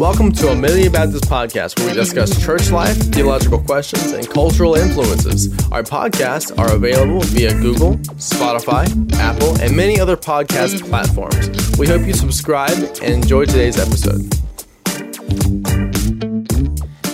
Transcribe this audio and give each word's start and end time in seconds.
Welcome 0.00 0.32
to 0.32 0.48
a 0.48 0.52
Amelia 0.52 0.90
Baptist 0.90 1.24
Podcast, 1.24 1.78
where 1.78 1.88
we 1.88 1.92
discuss 1.92 2.42
church 2.42 2.70
life, 2.70 2.96
theological 3.12 3.58
questions, 3.58 4.12
and 4.12 4.26
cultural 4.26 4.74
influences. 4.74 5.52
Our 5.70 5.82
podcasts 5.82 6.58
are 6.58 6.74
available 6.74 7.20
via 7.20 7.52
Google, 7.52 7.96
Spotify, 8.16 8.86
Apple, 9.16 9.60
and 9.60 9.76
many 9.76 10.00
other 10.00 10.16
podcast 10.16 10.88
platforms. 10.88 11.78
We 11.78 11.86
hope 11.86 12.06
you 12.06 12.14
subscribe 12.14 12.78
and 13.02 13.12
enjoy 13.12 13.44
today's 13.44 13.78
episode. 13.78 14.22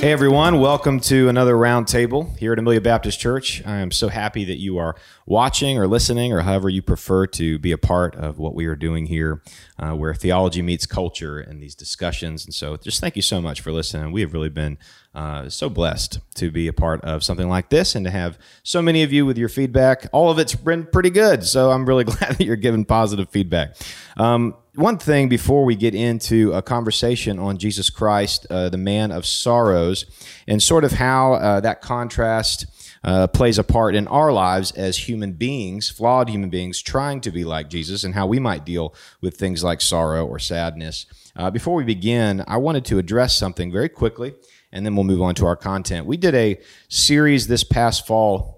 Hey 0.06 0.12
everyone, 0.12 0.60
welcome 0.60 1.00
to 1.00 1.28
another 1.28 1.56
roundtable 1.56 2.38
here 2.38 2.52
at 2.52 2.60
Amelia 2.60 2.80
Baptist 2.80 3.18
Church. 3.18 3.60
I 3.66 3.78
am 3.78 3.90
so 3.90 4.06
happy 4.06 4.44
that 4.44 4.60
you 4.60 4.78
are 4.78 4.94
watching 5.26 5.78
or 5.78 5.88
listening 5.88 6.32
or 6.32 6.42
however 6.42 6.68
you 6.68 6.80
prefer 6.80 7.26
to 7.26 7.58
be 7.58 7.72
a 7.72 7.76
part 7.76 8.14
of 8.14 8.38
what 8.38 8.54
we 8.54 8.66
are 8.66 8.76
doing 8.76 9.06
here, 9.06 9.42
uh, 9.80 9.94
where 9.94 10.14
theology 10.14 10.62
meets 10.62 10.86
culture 10.86 11.40
and 11.40 11.60
these 11.60 11.74
discussions. 11.74 12.44
And 12.44 12.54
so 12.54 12.76
just 12.76 13.00
thank 13.00 13.16
you 13.16 13.22
so 13.22 13.40
much 13.40 13.60
for 13.60 13.72
listening. 13.72 14.12
We 14.12 14.20
have 14.20 14.32
really 14.32 14.48
been 14.48 14.78
uh, 15.12 15.48
so 15.48 15.68
blessed 15.68 16.20
to 16.36 16.52
be 16.52 16.68
a 16.68 16.72
part 16.72 17.00
of 17.00 17.24
something 17.24 17.48
like 17.48 17.70
this 17.70 17.96
and 17.96 18.04
to 18.04 18.12
have 18.12 18.38
so 18.62 18.80
many 18.80 19.02
of 19.02 19.12
you 19.12 19.26
with 19.26 19.36
your 19.36 19.48
feedback. 19.48 20.06
All 20.12 20.30
of 20.30 20.38
it's 20.38 20.54
been 20.54 20.86
pretty 20.86 21.10
good. 21.10 21.44
So 21.44 21.72
I'm 21.72 21.84
really 21.84 22.04
glad 22.12 22.36
that 22.36 22.44
you're 22.44 22.54
giving 22.54 22.84
positive 22.84 23.28
feedback. 23.30 23.74
Um, 24.16 24.54
one 24.76 24.98
thing 24.98 25.28
before 25.28 25.64
we 25.64 25.74
get 25.74 25.94
into 25.94 26.52
a 26.52 26.60
conversation 26.60 27.38
on 27.38 27.56
Jesus 27.56 27.88
Christ, 27.88 28.46
uh, 28.50 28.68
the 28.68 28.76
man 28.76 29.10
of 29.10 29.24
sorrows, 29.24 30.04
and 30.46 30.62
sort 30.62 30.84
of 30.84 30.92
how 30.92 31.34
uh, 31.34 31.60
that 31.60 31.80
contrast 31.80 32.66
uh, 33.02 33.26
plays 33.26 33.58
a 33.58 33.64
part 33.64 33.94
in 33.94 34.06
our 34.08 34.32
lives 34.32 34.72
as 34.72 35.08
human 35.08 35.32
beings, 35.32 35.88
flawed 35.88 36.28
human 36.28 36.50
beings, 36.50 36.82
trying 36.82 37.22
to 37.22 37.30
be 37.30 37.44
like 37.44 37.70
Jesus, 37.70 38.04
and 38.04 38.14
how 38.14 38.26
we 38.26 38.38
might 38.38 38.66
deal 38.66 38.94
with 39.22 39.36
things 39.36 39.64
like 39.64 39.80
sorrow 39.80 40.26
or 40.26 40.38
sadness. 40.38 41.06
Uh, 41.34 41.50
before 41.50 41.74
we 41.74 41.84
begin, 41.84 42.44
I 42.46 42.58
wanted 42.58 42.84
to 42.86 42.98
address 42.98 43.34
something 43.34 43.72
very 43.72 43.88
quickly, 43.88 44.34
and 44.72 44.84
then 44.84 44.94
we'll 44.94 45.04
move 45.04 45.22
on 45.22 45.34
to 45.36 45.46
our 45.46 45.56
content. 45.56 46.06
We 46.06 46.18
did 46.18 46.34
a 46.34 46.60
series 46.88 47.46
this 47.46 47.64
past 47.64 48.06
fall 48.06 48.55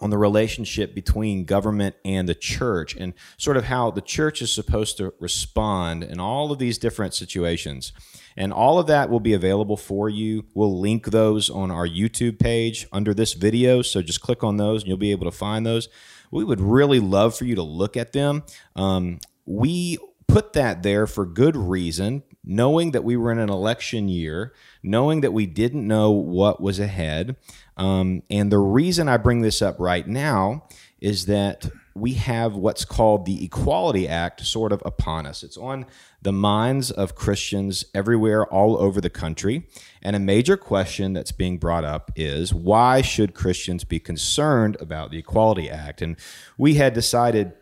on 0.00 0.10
the 0.10 0.18
relationship 0.18 0.94
between 0.94 1.44
government 1.44 1.96
and 2.04 2.28
the 2.28 2.34
church 2.34 2.96
and 2.96 3.14
sort 3.36 3.56
of 3.56 3.64
how 3.64 3.90
the 3.90 4.00
church 4.00 4.42
is 4.42 4.54
supposed 4.54 4.96
to 4.96 5.12
respond 5.20 6.02
in 6.04 6.18
all 6.18 6.52
of 6.52 6.58
these 6.58 6.78
different 6.78 7.14
situations. 7.14 7.92
And 8.36 8.52
all 8.52 8.78
of 8.78 8.86
that 8.86 9.10
will 9.10 9.20
be 9.20 9.34
available 9.34 9.76
for 9.76 10.08
you. 10.08 10.44
We'll 10.54 10.78
link 10.78 11.06
those 11.06 11.50
on 11.50 11.70
our 11.70 11.86
YouTube 11.86 12.38
page 12.38 12.86
under 12.92 13.12
this 13.12 13.34
video. 13.34 13.82
So 13.82 14.02
just 14.02 14.20
click 14.20 14.42
on 14.42 14.56
those 14.56 14.82
and 14.82 14.88
you'll 14.88 14.98
be 14.98 15.10
able 15.10 15.30
to 15.30 15.36
find 15.36 15.66
those. 15.66 15.88
We 16.30 16.44
would 16.44 16.60
really 16.60 17.00
love 17.00 17.36
for 17.36 17.44
you 17.44 17.56
to 17.56 17.62
look 17.62 17.96
at 17.96 18.12
them. 18.12 18.44
Um, 18.76 19.18
we 19.46 19.98
put 20.28 20.52
that 20.52 20.82
there 20.82 21.06
for 21.06 21.26
good 21.26 21.56
reason, 21.56 22.22
knowing 22.44 22.92
that 22.92 23.04
we 23.04 23.16
were 23.16 23.32
in 23.32 23.38
an 23.38 23.50
election 23.50 24.08
year, 24.08 24.52
knowing 24.82 25.20
that 25.20 25.32
we 25.32 25.46
didn't 25.46 25.86
know 25.86 26.10
what 26.10 26.60
was 26.60 26.80
ahead. 26.80 27.36
Um, 27.76 28.22
and 28.30 28.50
the 28.50 28.58
reason 28.58 29.08
I 29.08 29.16
bring 29.16 29.42
this 29.42 29.60
up 29.60 29.76
right 29.78 30.06
now 30.06 30.64
is 31.00 31.26
that 31.26 31.70
we 31.94 32.14
have 32.14 32.54
what's 32.54 32.84
called 32.84 33.26
the 33.26 33.44
Equality 33.44 34.06
Act 34.06 34.44
sort 34.46 34.72
of 34.72 34.82
upon 34.84 35.26
us. 35.26 35.42
It's 35.42 35.56
on 35.56 35.86
the 36.22 36.32
minds 36.32 36.90
of 36.90 37.14
Christians 37.14 37.84
everywhere, 37.94 38.46
all 38.46 38.76
over 38.76 39.00
the 39.00 39.10
country. 39.10 39.66
And 40.02 40.14
a 40.14 40.20
major 40.20 40.56
question 40.56 41.12
that's 41.12 41.32
being 41.32 41.58
brought 41.58 41.84
up 41.84 42.10
is 42.14 42.54
why 42.54 43.02
should 43.02 43.34
Christians 43.34 43.84
be 43.84 43.98
concerned 43.98 44.76
about 44.80 45.10
the 45.10 45.18
Equality 45.18 45.68
Act? 45.68 46.00
And 46.00 46.16
we 46.56 46.74
had 46.74 46.94
decided 46.94 47.52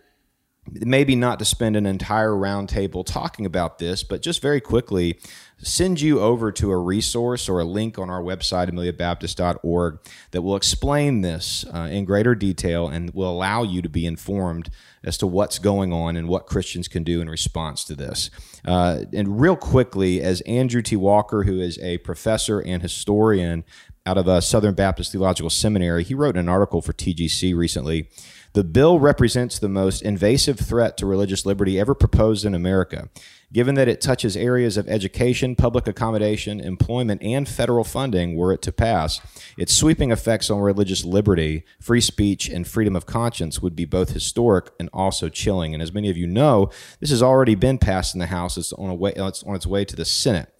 maybe 0.72 1.16
not 1.16 1.38
to 1.38 1.44
spend 1.44 1.76
an 1.76 1.86
entire 1.86 2.32
roundtable 2.32 3.04
talking 3.04 3.46
about 3.46 3.78
this, 3.78 4.02
but 4.02 4.22
just 4.22 4.42
very 4.42 4.60
quickly 4.60 5.18
send 5.60 6.00
you 6.00 6.20
over 6.20 6.52
to 6.52 6.70
a 6.70 6.76
resource 6.76 7.48
or 7.48 7.58
a 7.60 7.64
link 7.64 7.98
on 7.98 8.08
our 8.08 8.22
website, 8.22 8.70
ameliabaptist.org, 8.70 9.98
that 10.30 10.42
will 10.42 10.56
explain 10.56 11.20
this 11.22 11.64
uh, 11.74 11.88
in 11.90 12.04
greater 12.04 12.34
detail 12.34 12.88
and 12.88 13.12
will 13.12 13.30
allow 13.30 13.62
you 13.62 13.82
to 13.82 13.88
be 13.88 14.06
informed 14.06 14.70
as 15.02 15.18
to 15.18 15.26
what's 15.26 15.58
going 15.58 15.92
on 15.92 16.16
and 16.16 16.28
what 16.28 16.46
Christians 16.46 16.86
can 16.86 17.02
do 17.02 17.20
in 17.20 17.28
response 17.28 17.84
to 17.84 17.94
this. 17.94 18.30
Uh, 18.64 19.04
and 19.12 19.40
real 19.40 19.56
quickly, 19.56 20.20
as 20.20 20.40
Andrew 20.42 20.82
T. 20.82 20.96
Walker, 20.96 21.42
who 21.42 21.60
is 21.60 21.78
a 21.78 21.98
professor 21.98 22.60
and 22.60 22.82
historian 22.82 23.64
out 24.06 24.16
of 24.16 24.28
a 24.28 24.32
uh, 24.32 24.40
Southern 24.40 24.74
Baptist 24.74 25.12
Theological 25.12 25.50
Seminary, 25.50 26.04
he 26.04 26.14
wrote 26.14 26.36
an 26.36 26.48
article 26.48 26.80
for 26.80 26.92
TGC 26.92 27.54
recently 27.54 28.08
the 28.52 28.64
bill 28.64 28.98
represents 28.98 29.58
the 29.58 29.68
most 29.68 30.02
invasive 30.02 30.58
threat 30.58 30.96
to 30.96 31.06
religious 31.06 31.44
liberty 31.44 31.78
ever 31.78 31.94
proposed 31.94 32.44
in 32.44 32.54
America, 32.54 33.08
given 33.52 33.74
that 33.74 33.88
it 33.88 34.00
touches 34.00 34.36
areas 34.36 34.76
of 34.76 34.88
education, 34.88 35.54
public 35.54 35.86
accommodation, 35.86 36.60
employment, 36.60 37.22
and 37.22 37.48
federal 37.48 37.84
funding 37.84 38.36
were 38.36 38.52
it 38.52 38.62
to 38.62 38.72
pass. 38.72 39.20
Its 39.56 39.76
sweeping 39.76 40.10
effects 40.10 40.50
on 40.50 40.60
religious 40.60 41.04
liberty, 41.04 41.64
free 41.80 42.00
speech, 42.00 42.48
and 42.48 42.66
freedom 42.66 42.96
of 42.96 43.06
conscience 43.06 43.60
would 43.60 43.76
be 43.76 43.84
both 43.84 44.10
historic 44.10 44.70
and 44.78 44.88
also 44.92 45.28
chilling. 45.28 45.74
And 45.74 45.82
as 45.82 45.92
many 45.92 46.10
of 46.10 46.16
you 46.16 46.26
know, 46.26 46.70
this 47.00 47.10
has 47.10 47.22
already 47.22 47.54
been 47.54 47.78
passed 47.78 48.14
in 48.14 48.18
the 48.18 48.26
House. 48.26 48.56
It's 48.56 48.72
on, 48.72 48.98
way, 48.98 49.12
it's 49.16 49.42
on 49.42 49.54
its 49.54 49.66
way 49.66 49.84
to 49.84 49.96
the 49.96 50.04
Senate. 50.04 50.52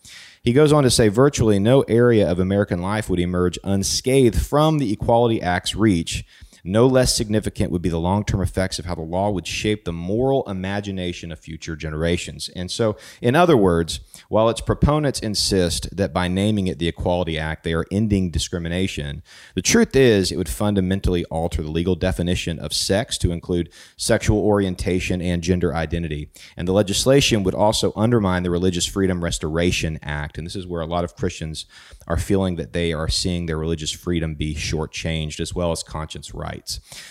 He 0.42 0.52
goes 0.52 0.72
on 0.72 0.84
to 0.84 0.90
say 0.90 1.08
virtually 1.08 1.58
no 1.58 1.82
area 1.82 2.30
of 2.30 2.38
American 2.38 2.80
life 2.80 3.10
would 3.10 3.20
emerge 3.20 3.58
unscathed 3.64 4.40
from 4.40 4.78
the 4.78 4.92
Equality 4.92 5.42
Act's 5.42 5.74
reach 5.74 6.24
no 6.68 6.86
less 6.86 7.14
significant 7.14 7.72
would 7.72 7.82
be 7.82 7.88
the 7.88 7.98
long 7.98 8.24
term 8.24 8.40
effects 8.40 8.78
of 8.78 8.84
how 8.84 8.94
the 8.94 9.02
law 9.02 9.30
would 9.30 9.46
shape 9.46 9.84
the 9.84 9.92
moral 9.92 10.48
imagination 10.48 11.32
of 11.32 11.38
future 11.38 11.76
generations. 11.76 12.50
And 12.54 12.70
so, 12.70 12.96
in 13.20 13.34
other 13.34 13.56
words, 13.56 14.00
while 14.28 14.48
its 14.48 14.60
proponents 14.60 15.20
insist 15.20 15.96
that 15.96 16.12
by 16.12 16.28
naming 16.28 16.66
it 16.66 16.78
the 16.78 16.88
Equality 16.88 17.38
Act, 17.38 17.64
they 17.64 17.72
are 17.72 17.86
ending 17.90 18.30
discrimination, 18.30 19.22
the 19.54 19.62
truth 19.62 19.96
is 19.96 20.30
it 20.30 20.36
would 20.36 20.48
fundamentally 20.48 21.24
alter 21.26 21.62
the 21.62 21.70
legal 21.70 21.94
definition 21.94 22.58
of 22.58 22.72
sex 22.72 23.16
to 23.18 23.32
include 23.32 23.72
sexual 23.96 24.38
orientation 24.38 25.22
and 25.22 25.42
gender 25.42 25.74
identity. 25.74 26.30
And 26.56 26.68
the 26.68 26.72
legislation 26.72 27.42
would 27.44 27.54
also 27.54 27.92
undermine 27.96 28.42
the 28.42 28.50
Religious 28.50 28.86
Freedom 28.86 29.24
Restoration 29.24 29.98
Act. 30.02 30.38
And 30.38 30.46
this 30.46 30.56
is 30.56 30.66
where 30.66 30.82
a 30.82 30.86
lot 30.86 31.04
of 31.04 31.16
Christians 31.16 31.66
are 32.06 32.16
feeling 32.16 32.56
that 32.56 32.72
they 32.72 32.92
are 32.92 33.08
seeing 33.08 33.46
their 33.46 33.58
religious 33.58 33.90
freedom 33.90 34.34
be 34.34 34.54
shortchanged 34.54 35.40
as 35.40 35.54
well 35.54 35.72
as 35.72 35.82
conscience 35.82 36.34
rights. 36.34 36.57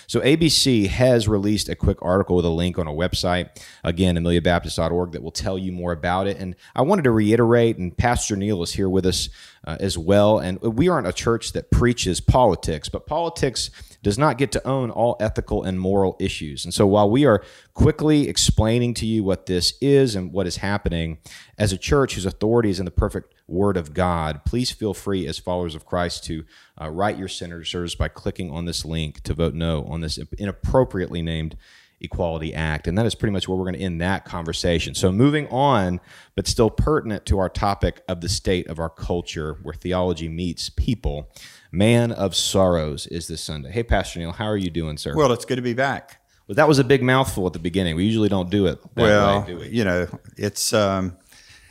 So 0.07 0.19
ABC 0.21 0.87
has 0.87 1.27
released 1.27 1.69
a 1.69 1.75
quick 1.75 1.97
article 2.01 2.35
with 2.35 2.45
a 2.45 2.49
link 2.49 2.77
on 2.79 2.87
a 2.87 2.91
website, 2.91 3.49
again, 3.83 4.15
ameliabaptist.org, 4.15 5.11
that 5.11 5.23
will 5.23 5.31
tell 5.31 5.57
you 5.57 5.71
more 5.71 5.91
about 5.91 6.27
it. 6.27 6.37
And 6.37 6.55
I 6.75 6.81
wanted 6.81 7.03
to 7.03 7.11
reiterate, 7.11 7.77
and 7.77 7.95
Pastor 7.95 8.35
Neil 8.35 8.63
is 8.63 8.73
here 8.73 8.89
with 8.89 9.05
us 9.05 9.29
uh, 9.67 9.75
as 9.81 9.97
well. 9.97 10.39
And 10.39 10.59
we 10.61 10.87
aren't 10.87 11.07
a 11.07 11.13
church 11.13 11.51
that 11.51 11.69
preaches 11.69 12.21
politics, 12.21 12.87
but 12.87 13.05
politics 13.05 13.69
does 14.01 14.17
not 14.17 14.37
get 14.37 14.53
to 14.53 14.65
own 14.65 14.89
all 14.89 15.17
ethical 15.19 15.63
and 15.63 15.77
moral 15.77 16.15
issues. 16.21 16.63
And 16.63 16.73
so 16.73 16.87
while 16.87 17.09
we 17.09 17.25
are 17.25 17.43
quickly 17.73 18.29
explaining 18.29 18.93
to 18.95 19.05
you 19.05 19.25
what 19.25 19.45
this 19.45 19.73
is 19.81 20.15
and 20.15 20.31
what 20.31 20.47
is 20.47 20.57
happening, 20.57 21.17
as 21.57 21.73
a 21.73 21.77
church 21.77 22.15
whose 22.15 22.25
authority 22.25 22.69
is 22.69 22.79
in 22.79 22.85
the 22.85 22.91
perfect 22.91 23.33
word 23.45 23.75
of 23.75 23.93
God, 23.93 24.45
please 24.45 24.71
feel 24.71 24.93
free 24.93 25.27
as 25.27 25.37
followers 25.37 25.75
of 25.75 25.85
Christ 25.85 26.23
to 26.25 26.45
uh, 26.81 26.89
write 26.89 27.17
your 27.17 27.27
senators 27.27 27.93
by 27.95 28.07
clicking 28.07 28.49
on 28.49 28.63
this 28.63 28.85
link 28.85 29.21
to 29.23 29.33
vote 29.33 29.53
no 29.53 29.83
on 29.83 29.99
this 29.99 30.17
inappropriately 30.37 31.21
named 31.21 31.57
Equality 31.99 32.53
Act. 32.53 32.87
And 32.87 32.97
that 32.97 33.05
is 33.05 33.15
pretty 33.15 33.33
much 33.33 33.47
where 33.47 33.57
we're 33.57 33.65
going 33.65 33.75
to 33.75 33.81
end 33.81 34.01
that 34.01 34.25
conversation. 34.25 34.93
So, 34.93 35.11
moving 35.11 35.47
on, 35.47 35.99
but 36.35 36.47
still 36.47 36.69
pertinent 36.69 37.25
to 37.27 37.39
our 37.39 37.49
topic 37.49 38.01
of 38.07 38.21
the 38.21 38.29
state 38.29 38.67
of 38.67 38.79
our 38.79 38.89
culture, 38.89 39.57
where 39.63 39.73
theology 39.73 40.29
meets 40.29 40.69
people, 40.69 41.31
Man 41.71 42.11
of 42.11 42.35
Sorrows 42.35 43.07
is 43.07 43.27
this 43.27 43.41
Sunday. 43.41 43.71
Hey, 43.71 43.83
Pastor 43.83 44.19
Neil, 44.19 44.31
how 44.31 44.45
are 44.45 44.57
you 44.57 44.69
doing, 44.69 44.97
sir? 44.97 45.15
Well, 45.15 45.31
it's 45.31 45.45
good 45.45 45.55
to 45.55 45.61
be 45.61 45.73
back. 45.73 46.21
Well, 46.47 46.55
that 46.55 46.67
was 46.67 46.79
a 46.79 46.83
big 46.83 47.03
mouthful 47.03 47.45
at 47.47 47.53
the 47.53 47.59
beginning. 47.59 47.95
We 47.95 48.05
usually 48.05 48.29
don't 48.29 48.49
do 48.49 48.67
it 48.67 48.79
well, 48.95 49.41
way, 49.41 49.47
do 49.47 49.57
we? 49.59 49.67
You 49.69 49.83
know, 49.83 50.07
it's. 50.37 50.73
Um, 50.73 51.17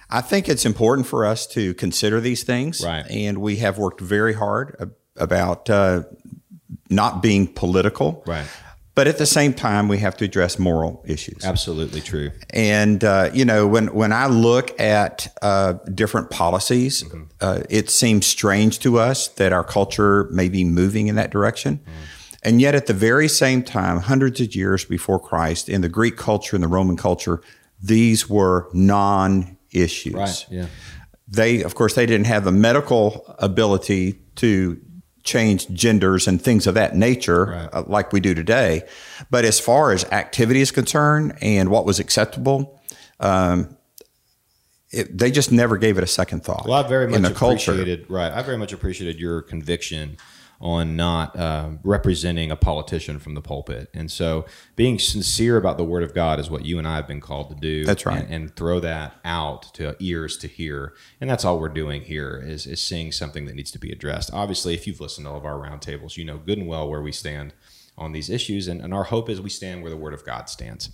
I 0.08 0.20
think 0.20 0.48
it's 0.48 0.64
important 0.64 1.08
for 1.08 1.26
us 1.26 1.48
to 1.48 1.74
consider 1.74 2.20
these 2.20 2.44
things, 2.44 2.84
right? 2.84 3.04
And 3.10 3.38
we 3.38 3.56
have 3.56 3.78
worked 3.78 4.00
very 4.00 4.34
hard 4.34 4.92
about 5.16 5.68
uh, 5.68 6.04
not 6.90 7.22
being 7.22 7.46
political, 7.46 8.22
right? 8.26 8.46
But 8.96 9.06
at 9.06 9.18
the 9.18 9.26
same 9.26 9.52
time, 9.52 9.88
we 9.88 9.98
have 9.98 10.16
to 10.16 10.24
address 10.24 10.58
moral 10.58 11.04
issues. 11.06 11.44
Absolutely 11.44 12.00
true. 12.00 12.30
And 12.48 13.04
uh, 13.04 13.28
you 13.34 13.44
know, 13.44 13.66
when 13.66 13.88
when 13.94 14.10
I 14.10 14.26
look 14.26 14.80
at 14.80 15.28
uh, 15.42 15.74
different 15.94 16.30
policies, 16.30 17.02
mm-hmm. 17.02 17.24
uh, 17.42 17.60
it 17.68 17.90
seems 17.90 18.26
strange 18.26 18.78
to 18.80 18.98
us 18.98 19.28
that 19.28 19.52
our 19.52 19.62
culture 19.62 20.24
may 20.30 20.48
be 20.48 20.64
moving 20.64 21.08
in 21.08 21.14
that 21.16 21.30
direction. 21.30 21.78
Mm. 21.78 21.90
And 22.42 22.60
yet, 22.60 22.74
at 22.74 22.86
the 22.86 22.94
very 22.94 23.28
same 23.28 23.62
time, 23.62 24.00
hundreds 24.00 24.40
of 24.40 24.54
years 24.54 24.86
before 24.86 25.20
Christ, 25.20 25.68
in 25.68 25.82
the 25.82 25.90
Greek 25.90 26.16
culture 26.16 26.56
and 26.56 26.62
the 26.62 26.68
Roman 26.68 26.96
culture, 26.96 27.42
these 27.82 28.30
were 28.30 28.68
non-issues. 28.72 30.14
Right. 30.14 30.46
Yeah. 30.48 30.66
They, 31.28 31.62
of 31.62 31.74
course, 31.74 31.94
they 31.94 32.06
didn't 32.06 32.28
have 32.28 32.44
the 32.44 32.52
medical 32.52 33.34
ability 33.40 34.20
to 34.36 34.80
change 35.26 35.68
genders 35.68 36.26
and 36.26 36.40
things 36.40 36.66
of 36.66 36.74
that 36.74 36.96
nature 36.96 37.46
right. 37.46 37.68
uh, 37.72 37.82
like 37.86 38.12
we 38.12 38.20
do 38.20 38.34
today. 38.34 38.82
But 39.30 39.44
as 39.44 39.60
far 39.60 39.92
as 39.92 40.04
activity 40.06 40.60
is 40.60 40.70
concerned 40.70 41.36
and 41.42 41.68
what 41.68 41.84
was 41.84 41.98
acceptable, 41.98 42.80
um, 43.20 43.76
it, 44.90 45.16
they 45.16 45.30
just 45.30 45.52
never 45.52 45.76
gave 45.76 45.98
it 45.98 46.04
a 46.04 46.06
second 46.06 46.44
thought. 46.44 46.66
Well, 46.66 46.84
I 46.84 46.88
very 46.88 47.08
much 47.08 47.20
the 47.20 47.34
culture. 47.34 47.72
appreciated 47.72 48.10
right. 48.10 48.32
I 48.32 48.42
very 48.42 48.56
much 48.56 48.72
appreciated 48.72 49.20
your 49.20 49.42
conviction 49.42 50.16
on 50.60 50.96
not 50.96 51.36
uh, 51.36 51.70
representing 51.84 52.50
a 52.50 52.56
politician 52.56 53.18
from 53.18 53.34
the 53.34 53.40
pulpit, 53.40 53.90
and 53.92 54.10
so 54.10 54.46
being 54.74 54.98
sincere 54.98 55.56
about 55.56 55.76
the 55.76 55.84
Word 55.84 56.02
of 56.02 56.14
God 56.14 56.40
is 56.40 56.50
what 56.50 56.64
you 56.64 56.78
and 56.78 56.86
I 56.86 56.96
have 56.96 57.06
been 57.06 57.20
called 57.20 57.50
to 57.50 57.54
do. 57.54 57.84
That's 57.84 58.06
right. 58.06 58.22
and, 58.22 58.32
and 58.32 58.56
throw 58.56 58.80
that 58.80 59.16
out 59.24 59.74
to 59.74 59.96
ears 60.00 60.36
to 60.38 60.48
hear, 60.48 60.94
and 61.20 61.28
that's 61.28 61.44
all 61.44 61.58
we're 61.58 61.68
doing 61.68 62.02
here 62.02 62.42
is 62.44 62.66
is 62.66 62.82
seeing 62.82 63.12
something 63.12 63.46
that 63.46 63.54
needs 63.54 63.70
to 63.72 63.78
be 63.78 63.90
addressed. 63.90 64.30
Obviously, 64.32 64.74
if 64.74 64.86
you've 64.86 65.00
listened 65.00 65.26
to 65.26 65.30
all 65.30 65.38
of 65.38 65.44
our 65.44 65.58
roundtables, 65.58 66.16
you 66.16 66.24
know 66.24 66.38
good 66.38 66.58
and 66.58 66.66
well 66.66 66.88
where 66.88 67.02
we 67.02 67.12
stand 67.12 67.52
on 67.98 68.12
these 68.12 68.30
issues, 68.30 68.68
and, 68.68 68.80
and 68.80 68.92
our 68.92 69.04
hope 69.04 69.28
is 69.30 69.40
we 69.40 69.50
stand 69.50 69.82
where 69.82 69.90
the 69.90 69.96
Word 69.96 70.14
of 70.14 70.24
God 70.24 70.48
stands. 70.48 70.90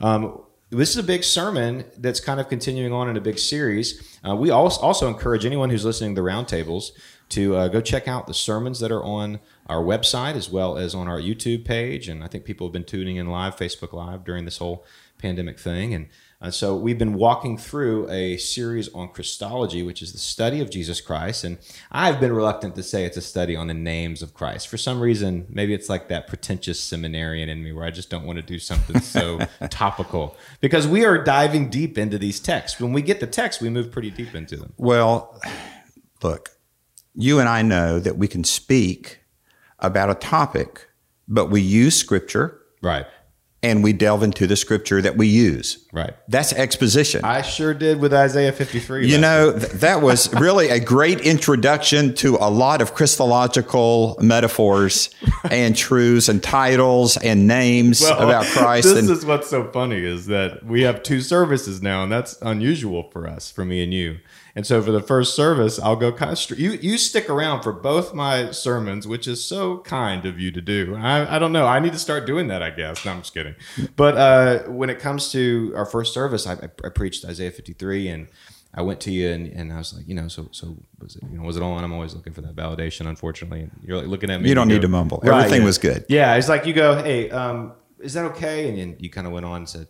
Um, 0.00 0.42
this 0.70 0.90
is 0.90 0.96
a 0.96 1.02
big 1.02 1.22
sermon 1.22 1.84
that's 1.96 2.18
kind 2.18 2.40
of 2.40 2.48
continuing 2.48 2.92
on 2.92 3.08
in 3.08 3.16
a 3.16 3.20
big 3.20 3.38
series. 3.38 4.18
Uh, 4.28 4.34
we 4.34 4.50
also, 4.50 4.80
also 4.80 5.06
encourage 5.06 5.44
anyone 5.44 5.70
who's 5.70 5.84
listening 5.84 6.14
to 6.14 6.20
the 6.20 6.26
roundtables 6.26 6.90
to 7.30 7.56
uh, 7.56 7.68
go 7.68 7.80
check 7.80 8.06
out 8.06 8.26
the 8.26 8.34
sermons 8.34 8.80
that 8.80 8.92
are 8.92 9.02
on 9.02 9.40
our 9.68 9.82
website 9.82 10.34
as 10.34 10.48
well 10.48 10.78
as 10.78 10.94
on 10.94 11.08
our 11.08 11.20
YouTube 11.20 11.64
page. 11.64 12.08
And 12.08 12.22
I 12.22 12.28
think 12.28 12.44
people 12.44 12.66
have 12.66 12.72
been 12.72 12.84
tuning 12.84 13.16
in 13.16 13.26
live, 13.26 13.56
Facebook 13.56 13.92
Live, 13.92 14.24
during 14.24 14.44
this 14.44 14.58
whole 14.58 14.84
pandemic 15.18 15.58
thing. 15.58 15.94
And 15.94 16.08
uh, 16.40 16.50
so 16.50 16.76
we've 16.76 16.98
been 16.98 17.14
walking 17.14 17.56
through 17.56 18.08
a 18.10 18.36
series 18.36 18.92
on 18.92 19.08
Christology, 19.08 19.82
which 19.82 20.02
is 20.02 20.12
the 20.12 20.18
study 20.18 20.60
of 20.60 20.70
Jesus 20.70 21.00
Christ. 21.00 21.44
And 21.44 21.58
I've 21.90 22.20
been 22.20 22.32
reluctant 22.32 22.76
to 22.76 22.82
say 22.82 23.04
it's 23.04 23.16
a 23.16 23.22
study 23.22 23.56
on 23.56 23.68
the 23.68 23.74
names 23.74 24.22
of 24.22 24.34
Christ. 24.34 24.68
For 24.68 24.76
some 24.76 25.00
reason, 25.00 25.46
maybe 25.48 25.72
it's 25.72 25.88
like 25.88 26.08
that 26.08 26.26
pretentious 26.26 26.78
seminarian 26.78 27.48
in 27.48 27.64
me 27.64 27.72
where 27.72 27.84
I 27.84 27.90
just 27.90 28.10
don't 28.10 28.24
want 28.24 28.36
to 28.36 28.42
do 28.42 28.58
something 28.58 29.00
so 29.00 29.38
topical 29.70 30.36
because 30.60 30.86
we 30.86 31.04
are 31.04 31.22
diving 31.22 31.70
deep 31.70 31.96
into 31.96 32.18
these 32.18 32.38
texts. 32.38 32.78
When 32.78 32.92
we 32.92 33.02
get 33.02 33.20
the 33.20 33.26
text, 33.26 33.62
we 33.62 33.70
move 33.70 33.90
pretty 33.90 34.10
deep 34.10 34.34
into 34.34 34.56
them. 34.56 34.74
Well, 34.76 35.40
look, 36.22 36.55
you 37.16 37.40
and 37.40 37.48
I 37.48 37.62
know 37.62 37.98
that 37.98 38.16
we 38.18 38.28
can 38.28 38.44
speak 38.44 39.20
about 39.78 40.10
a 40.10 40.14
topic, 40.14 40.88
but 41.26 41.46
we 41.46 41.60
use 41.60 41.96
scripture 41.96 42.60
Right. 42.82 43.06
and 43.62 43.82
we 43.82 43.92
delve 43.92 44.22
into 44.22 44.46
the 44.46 44.54
scripture 44.56 45.00
that 45.02 45.16
we 45.16 45.26
use. 45.26 45.86
Right. 45.92 46.14
That's 46.28 46.52
exposition. 46.52 47.24
I 47.24 47.42
sure 47.42 47.74
did 47.74 48.00
with 48.00 48.12
Isaiah 48.14 48.52
53. 48.52 49.08
you 49.08 49.18
know, 49.18 49.52
th- 49.58 49.72
that 49.72 50.02
was 50.02 50.32
really 50.34 50.68
a 50.68 50.78
great 50.78 51.20
introduction 51.20 52.14
to 52.16 52.36
a 52.36 52.50
lot 52.50 52.80
of 52.80 52.94
Christological 52.94 54.16
metaphors 54.20 55.10
and 55.50 55.76
truths 55.76 56.28
and 56.28 56.42
titles 56.42 57.16
and 57.16 57.46
names 57.46 58.04
about 58.04 58.44
Christ. 58.46 58.88
This 58.88 58.98
and 58.98 59.10
is 59.10 59.24
what's 59.26 59.48
so 59.50 59.64
funny 59.72 60.04
is 60.04 60.26
that 60.26 60.64
we 60.64 60.82
have 60.82 61.02
two 61.02 61.20
services 61.20 61.82
now, 61.82 62.02
and 62.02 62.12
that's 62.12 62.38
unusual 62.42 63.08
for 63.10 63.26
us, 63.26 63.50
for 63.50 63.64
me 63.64 63.82
and 63.82 63.92
you. 63.92 64.18
And 64.56 64.66
so 64.66 64.80
for 64.82 64.90
the 64.90 65.02
first 65.02 65.36
service, 65.36 65.78
I'll 65.78 65.96
go 65.96 66.10
kind 66.10 66.32
of 66.32 66.38
str- 66.38 66.54
you. 66.54 66.72
You 66.72 66.96
stick 66.96 67.28
around 67.28 67.62
for 67.62 67.72
both 67.72 68.14
my 68.14 68.52
sermons, 68.52 69.06
which 69.06 69.28
is 69.28 69.44
so 69.44 69.80
kind 69.80 70.24
of 70.24 70.40
you 70.40 70.50
to 70.50 70.62
do. 70.62 70.96
I, 70.96 71.36
I 71.36 71.38
don't 71.38 71.52
know. 71.52 71.66
I 71.66 71.78
need 71.78 71.92
to 71.92 71.98
start 71.98 72.26
doing 72.26 72.48
that. 72.48 72.62
I 72.62 72.70
guess. 72.70 73.04
No, 73.04 73.12
I'm 73.12 73.18
just 73.18 73.34
kidding. 73.34 73.54
But 73.96 74.16
uh, 74.16 74.58
when 74.70 74.88
it 74.88 74.98
comes 74.98 75.30
to 75.32 75.74
our 75.76 75.84
first 75.84 76.14
service, 76.14 76.46
I, 76.46 76.54
I, 76.54 76.68
I 76.86 76.88
preached 76.88 77.24
Isaiah 77.24 77.52
53 77.52 78.08
and. 78.08 78.28
I 78.78 78.82
went 78.82 79.00
to 79.02 79.10
you 79.10 79.30
and, 79.30 79.46
and 79.46 79.72
I 79.72 79.78
was 79.78 79.94
like, 79.94 80.06
you 80.06 80.14
know, 80.14 80.28
so 80.28 80.48
so 80.50 80.76
was 81.00 81.16
it 81.16 81.22
you 81.30 81.38
know 81.38 81.44
was 81.44 81.56
it 81.56 81.62
on? 81.62 81.82
I'm 81.82 81.94
always 81.94 82.14
looking 82.14 82.34
for 82.34 82.42
that 82.42 82.54
validation. 82.54 83.06
Unfortunately, 83.08 83.62
and 83.62 83.70
you're 83.82 83.96
like 83.96 84.06
looking 84.06 84.28
at 84.28 84.42
me. 84.42 84.50
You 84.50 84.54
don't 84.54 84.64
and 84.64 84.72
need 84.72 84.82
go, 84.82 84.82
to 84.82 84.88
mumble. 84.88 85.20
Right, 85.22 85.38
Everything 85.38 85.62
yeah. 85.62 85.66
was 85.66 85.78
good. 85.78 86.04
Yeah, 86.10 86.34
it's 86.34 86.50
like 86.50 86.66
you 86.66 86.74
go, 86.74 87.02
hey, 87.02 87.30
um, 87.30 87.72
is 88.00 88.12
that 88.12 88.26
okay? 88.26 88.68
And 88.68 88.76
then 88.76 88.96
you 88.98 89.08
kind 89.08 89.26
of 89.26 89.32
went 89.32 89.46
on 89.46 89.56
and 89.56 89.68
said, 89.68 89.88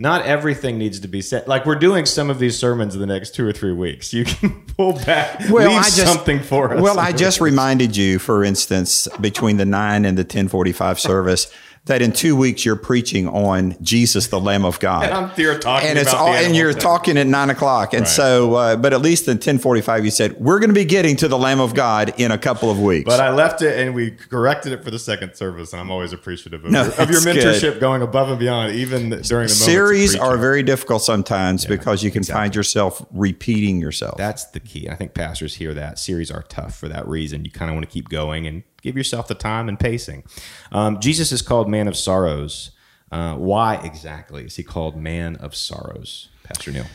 not 0.00 0.24
everything 0.24 0.78
needs 0.78 1.00
to 1.00 1.08
be 1.08 1.20
said. 1.20 1.48
Like 1.48 1.66
we're 1.66 1.74
doing 1.74 2.06
some 2.06 2.30
of 2.30 2.38
these 2.38 2.56
sermons 2.56 2.94
in 2.94 3.00
the 3.00 3.06
next 3.06 3.34
two 3.34 3.44
or 3.46 3.52
three 3.52 3.72
weeks. 3.72 4.12
You 4.12 4.24
can 4.24 4.62
pull 4.76 4.92
back, 4.92 5.40
Well, 5.50 5.68
leave 5.68 5.78
I 5.78 5.82
just- 5.82 5.96
something 6.06 6.40
for 6.40 6.72
us. 6.74 6.80
Well, 6.80 6.98
I 7.00 7.12
just 7.12 7.40
reminded 7.40 7.96
you, 7.96 8.18
for 8.18 8.44
instance, 8.44 9.08
between 9.20 9.56
the 9.56 9.64
nine 9.66 10.04
and 10.04 10.16
the 10.16 10.24
ten 10.24 10.46
forty-five 10.48 11.00
service, 11.00 11.52
that 11.86 12.02
in 12.02 12.12
two 12.12 12.36
weeks 12.36 12.64
you're 12.64 12.76
preaching 12.76 13.26
on 13.28 13.76
Jesus, 13.82 14.26
the 14.26 14.38
Lamb 14.40 14.64
of 14.64 14.78
God. 14.80 15.04
And 15.04 15.14
I'm 15.14 15.30
here 15.30 15.58
talking 15.58 15.88
and 15.88 15.98
it's 15.98 16.10
about 16.10 16.20
all, 16.20 16.32
the 16.32 16.38
and 16.38 16.54
you're 16.56 16.72
thing. 16.72 16.82
talking 16.82 17.16
at 17.18 17.26
nine 17.26 17.50
o'clock, 17.50 17.92
and 17.94 18.02
Right. 18.02 18.08
so, 18.08 18.54
uh, 18.54 18.76
but 18.76 18.92
at 18.92 19.00
least 19.00 19.26
in 19.28 19.38
ten 19.38 19.58
forty-five, 19.58 20.04
you 20.04 20.10
said 20.10 20.38
we're 20.38 20.58
going 20.58 20.68
to 20.70 20.74
be 20.74 20.84
getting 20.84 21.16
to 21.16 21.28
the 21.28 21.38
Lamb 21.38 21.60
of 21.60 21.74
God 21.74 22.12
in 22.18 22.30
a 22.30 22.38
couple 22.38 22.70
of 22.70 22.78
weeks. 22.80 23.04
But 23.08 23.20
I 23.20 23.30
left 23.30 23.62
it 23.62 23.78
and 23.78 23.94
we 23.94 24.10
corrected 24.10 24.72
it 24.72 24.84
for 24.84 24.90
the 24.90 24.98
second 24.98 25.34
service, 25.34 25.72
and 25.72 25.80
I'm 25.80 25.90
always 25.90 26.12
appreciative 26.12 26.64
of, 26.64 26.70
No, 26.70 26.84
your, 26.84 26.92
of 26.94 27.10
your 27.10 27.20
mentorship 27.20 27.60
good. 27.74 27.80
going 27.80 28.02
above 28.02 28.28
and 28.30 28.38
beyond, 28.38 28.74
even 28.74 29.08
during 29.08 29.20
the 29.20 29.32
moments 29.34 29.52
of 29.52 29.58
Series 29.58 30.16
are 30.16 30.36
very 30.36 30.62
difficult 30.62 31.02
sometimes 31.02 31.64
because 31.64 32.02
you 32.02 32.10
can 32.10 32.22
find 32.24 32.54
yourself 32.54 33.04
repeating 33.12 33.80
yourself. 33.80 34.16
That's 34.18 34.44
the 34.46 34.60
key. 34.60 34.88
I 34.88 34.94
think 34.94 35.14
pastors 35.14 35.54
hear 35.54 35.74
that. 35.74 35.98
Series 35.98 36.30
are 36.30 36.42
tough 36.42 36.76
for 36.76 36.88
that 36.88 37.06
reason. 37.08 37.44
You 37.44 37.50
kind 37.50 37.70
of 37.70 37.74
want 37.74 37.86
to 37.86 37.90
keep 37.92 38.08
going 38.08 38.46
and 38.46 38.62
give 38.82 38.96
yourself 38.96 39.28
the 39.28 39.34
time 39.34 39.68
and 39.68 39.78
pacing. 39.78 40.24
Um, 40.72 41.00
Jesus 41.00 41.32
is 41.32 41.42
called 41.42 41.68
man 41.68 41.88
of 41.88 41.96
sorrows. 41.96 42.70
Uh, 43.10 43.34
why 43.36 43.76
exactly 43.76 44.44
is 44.44 44.56
he 44.56 44.62
called 44.62 44.96
man 44.96 45.36
of 45.36 45.54
sorrows, 45.54 46.28
Pastor 46.44 46.70
Neil? 46.70 46.86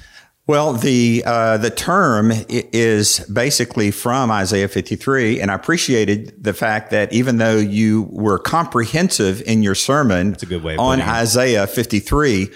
Well, 0.45 0.73
the 0.73 1.23
uh, 1.25 1.57
the 1.57 1.69
term 1.69 2.33
is 2.49 3.19
basically 3.31 3.91
from 3.91 4.29
Isaiah 4.29 4.67
53, 4.67 5.39
and 5.39 5.49
I 5.49 5.53
appreciated 5.53 6.43
the 6.43 6.53
fact 6.53 6.91
that 6.91 7.13
even 7.13 7.37
though 7.37 7.55
you 7.55 8.09
were 8.11 8.37
comprehensive 8.37 9.41
in 9.43 9.63
your 9.63 9.73
sermon 9.73 10.35
a 10.41 10.45
good 10.45 10.61
way 10.61 10.75
on. 10.75 11.01
Isaiah 11.01 11.65
53, 11.65 12.49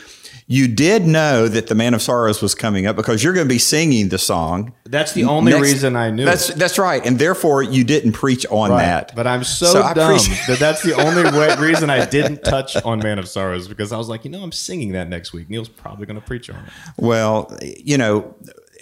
you 0.49 0.69
did 0.69 1.05
know 1.05 1.49
that 1.49 1.67
the 1.67 1.75
Man 1.75 1.93
of 1.93 2.01
Sorrows 2.01 2.41
was 2.41 2.55
coming 2.55 2.87
up 2.87 2.95
because 2.95 3.21
you're 3.21 3.33
going 3.33 3.45
to 3.47 3.53
be 3.53 3.59
singing 3.59 4.07
the 4.07 4.17
song. 4.17 4.71
That's 4.85 5.11
the 5.11 5.25
only 5.25 5.51
Next- 5.51 5.61
reason 5.61 5.97
I 5.97 6.09
knew. 6.09 6.23
That's 6.23 6.53
that's 6.53 6.79
right, 6.79 7.05
and 7.05 7.19
therefore 7.19 7.63
you 7.63 7.83
didn't 7.83 8.13
preach 8.13 8.45
on 8.49 8.71
Right. 8.71 8.83
that. 8.85 9.13
But 9.13 9.27
I'm 9.27 9.43
so, 9.43 9.65
So 9.65 9.81
dumb 9.93 10.17
that 10.47 10.57
that's 10.57 10.83
the 10.83 10.93
only 10.93 11.23
way, 11.37 11.53
reason 11.57 11.89
I 11.89 12.05
didn't 12.05 12.45
touch 12.45 12.77
on 12.77 12.99
Man 12.99 13.19
of 13.19 13.27
Sorrows 13.27 13.67
because 13.67 13.91
I 13.91 13.97
was 13.97 14.07
like, 14.07 14.23
you 14.23 14.31
know, 14.31 14.41
I'm 14.41 14.53
singing 14.53 14.93
that 14.93 15.09
next 15.09 15.33
week. 15.33 15.49
Neil's 15.49 15.67
probably 15.69 16.05
going 16.05 16.19
to 16.19 16.25
preach 16.25 16.49
on 16.49 16.55
it. 16.55 16.71
Well, 16.95 17.55
you 17.61 17.97
know, 17.97 18.33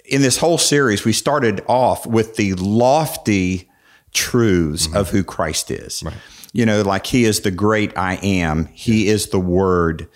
in 0.04 0.22
this 0.22 0.38
whole 0.38 0.58
series, 0.58 1.04
we 1.04 1.12
started 1.12 1.64
off 1.66 2.06
with 2.06 2.36
the 2.36 2.54
lofty 2.54 3.68
truths 4.12 4.86
mm-hmm. 4.86 4.96
of 4.96 5.10
who 5.10 5.24
Christ 5.24 5.72
is. 5.72 6.04
You 6.52 6.64
know, 6.64 6.82
like 6.82 7.06
He 7.06 7.24
is 7.24 7.40
the 7.40 7.50
great 7.50 7.96
I 7.98 8.14
am, 8.22 8.66
He 8.66 9.08
is 9.08 9.30
the 9.30 9.40
Word. 9.40 10.08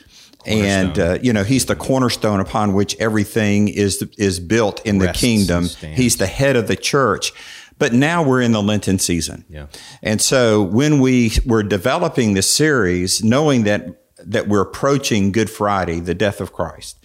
And 0.47 0.99
uh, 0.99 1.19
you 1.23 1.33
know 1.33 1.45
he's 1.45 1.67
the 1.67 1.77
cornerstone 1.77 2.41
upon 2.41 2.73
which 2.73 2.97
everything 2.99 3.69
is 3.69 4.03
is 4.19 4.41
built 4.41 4.85
in 4.87 4.99
the 4.99 5.07
Rests 5.07 5.21
kingdom. 5.21 5.65
He's 5.81 6.17
the 6.17 6.27
head 6.27 6.57
of 6.57 6.67
the 6.69 6.77
church. 6.77 7.33
But 7.79 7.93
now 7.95 8.23
we're 8.23 8.43
in 8.43 8.53
the 8.53 8.63
Lenten 8.63 8.99
season, 8.99 9.45
Yeah. 9.49 9.67
and 10.03 10.21
so 10.21 10.63
when 10.63 11.01
we 11.01 11.33
were 11.47 11.63
developing 11.63 12.35
this 12.35 12.47
series, 12.55 13.25
knowing 13.25 13.65
that 13.65 13.87
that 14.27 14.49
we're 14.49 14.61
approaching 14.61 15.33
Good 15.33 15.49
Friday, 15.49 15.99
the 16.01 16.15
death 16.15 16.43
of 16.43 16.53
Christ, 16.53 16.99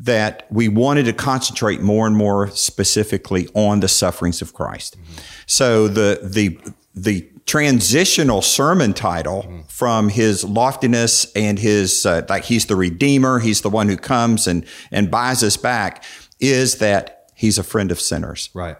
that 0.00 0.46
we 0.50 0.66
wanted 0.68 1.04
to 1.04 1.12
concentrate 1.12 1.80
more 1.80 2.08
and 2.08 2.16
more 2.16 2.50
specifically 2.50 3.48
on 3.54 3.78
the 3.80 3.86
sufferings 3.88 4.42
of 4.42 4.52
Christ. 4.52 4.96
So 5.46 5.86
the 5.86 6.18
the 6.24 6.58
the 6.94 7.28
transitional 7.46 8.42
sermon 8.42 8.92
title 8.92 9.64
from 9.68 10.08
his 10.08 10.44
loftiness 10.44 11.30
and 11.36 11.58
his 11.58 12.04
uh, 12.04 12.26
like 12.28 12.44
he's 12.44 12.66
the 12.66 12.76
redeemer, 12.76 13.38
he's 13.38 13.62
the 13.62 13.70
one 13.70 13.88
who 13.88 13.96
comes 13.96 14.46
and 14.46 14.66
and 14.90 15.10
buys 15.10 15.42
us 15.42 15.56
back, 15.56 16.04
is 16.40 16.78
that 16.78 17.30
he's 17.34 17.56
a 17.56 17.62
friend 17.62 17.90
of 17.92 18.00
sinners. 18.00 18.50
Right. 18.52 18.76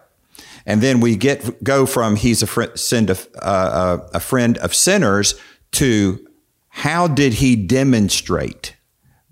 And 0.66 0.82
then 0.82 1.00
we 1.00 1.16
get 1.16 1.62
go 1.62 1.86
from 1.86 2.16
he's 2.16 2.42
a 2.42 2.46
friend, 2.46 3.10
of, 3.10 3.28
uh, 3.36 3.38
uh, 3.38 4.08
a 4.12 4.20
friend 4.20 4.58
of 4.58 4.74
sinners 4.74 5.36
to 5.72 6.26
how 6.68 7.06
did 7.06 7.34
he 7.34 7.54
demonstrate 7.54 8.76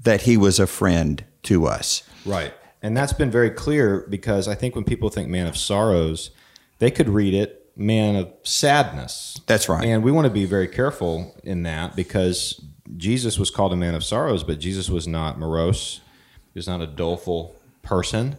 that 0.00 0.22
he 0.22 0.36
was 0.36 0.60
a 0.60 0.66
friend 0.66 1.24
to 1.42 1.66
us? 1.66 2.04
Right. 2.24 2.54
And 2.82 2.96
that's 2.96 3.12
been 3.12 3.30
very 3.30 3.50
clear 3.50 4.06
because 4.08 4.46
I 4.46 4.54
think 4.54 4.74
when 4.74 4.84
people 4.84 5.08
think 5.08 5.28
man 5.28 5.46
of 5.46 5.56
sorrows, 5.56 6.30
they 6.78 6.90
could 6.90 7.08
read 7.08 7.34
it 7.34 7.63
man 7.76 8.16
of 8.16 8.32
sadness. 8.42 9.40
That's 9.46 9.68
right. 9.68 9.84
And 9.84 10.02
we 10.02 10.12
want 10.12 10.26
to 10.26 10.32
be 10.32 10.44
very 10.44 10.68
careful 10.68 11.34
in 11.42 11.62
that 11.64 11.96
because 11.96 12.64
Jesus 12.96 13.38
was 13.38 13.50
called 13.50 13.72
a 13.72 13.76
man 13.76 13.94
of 13.94 14.04
sorrows, 14.04 14.44
but 14.44 14.58
Jesus 14.58 14.88
was 14.88 15.08
not 15.08 15.38
morose. 15.38 16.00
He 16.52 16.58
was 16.58 16.68
not 16.68 16.80
a 16.80 16.86
doleful 16.86 17.56
person. 17.82 18.38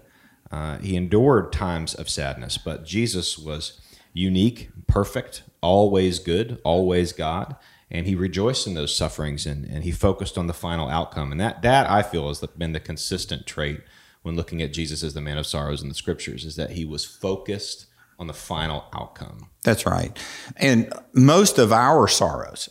Uh, 0.51 0.77
he 0.77 0.95
endured 0.95 1.51
times 1.51 1.93
of 1.93 2.09
sadness, 2.09 2.57
but 2.57 2.85
Jesus 2.85 3.37
was 3.37 3.81
unique, 4.13 4.69
perfect, 4.87 5.43
always 5.61 6.19
good, 6.19 6.61
always 6.63 7.11
God. 7.11 7.55
And 7.91 8.07
he 8.07 8.15
rejoiced 8.15 8.65
in 8.65 8.73
those 8.73 8.95
sufferings 8.95 9.45
and, 9.45 9.65
and 9.65 9.83
he 9.83 9.91
focused 9.91 10.37
on 10.37 10.47
the 10.47 10.53
final 10.53 10.89
outcome. 10.89 11.31
And 11.31 11.39
that, 11.41 11.61
that 11.61 11.89
I 11.89 12.01
feel 12.01 12.27
has 12.27 12.39
been 12.57 12.73
the 12.73 12.79
consistent 12.79 13.45
trait 13.45 13.81
when 14.21 14.35
looking 14.35 14.61
at 14.61 14.73
Jesus 14.73 15.03
as 15.03 15.13
the 15.13 15.21
man 15.21 15.37
of 15.37 15.45
sorrows 15.45 15.83
in 15.83 15.89
the 15.89 15.95
scriptures 15.95 16.45
is 16.45 16.55
that 16.55 16.71
he 16.71 16.83
was 16.83 17.05
focused 17.05 17.85
on 18.19 18.27
the 18.27 18.33
final 18.33 18.85
outcome. 18.93 19.49
That's 19.63 19.85
right. 19.85 20.17
And 20.57 20.91
most 21.13 21.57
of 21.57 21.71
our 21.73 22.07
sorrows 22.07 22.69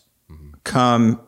come 0.65 1.21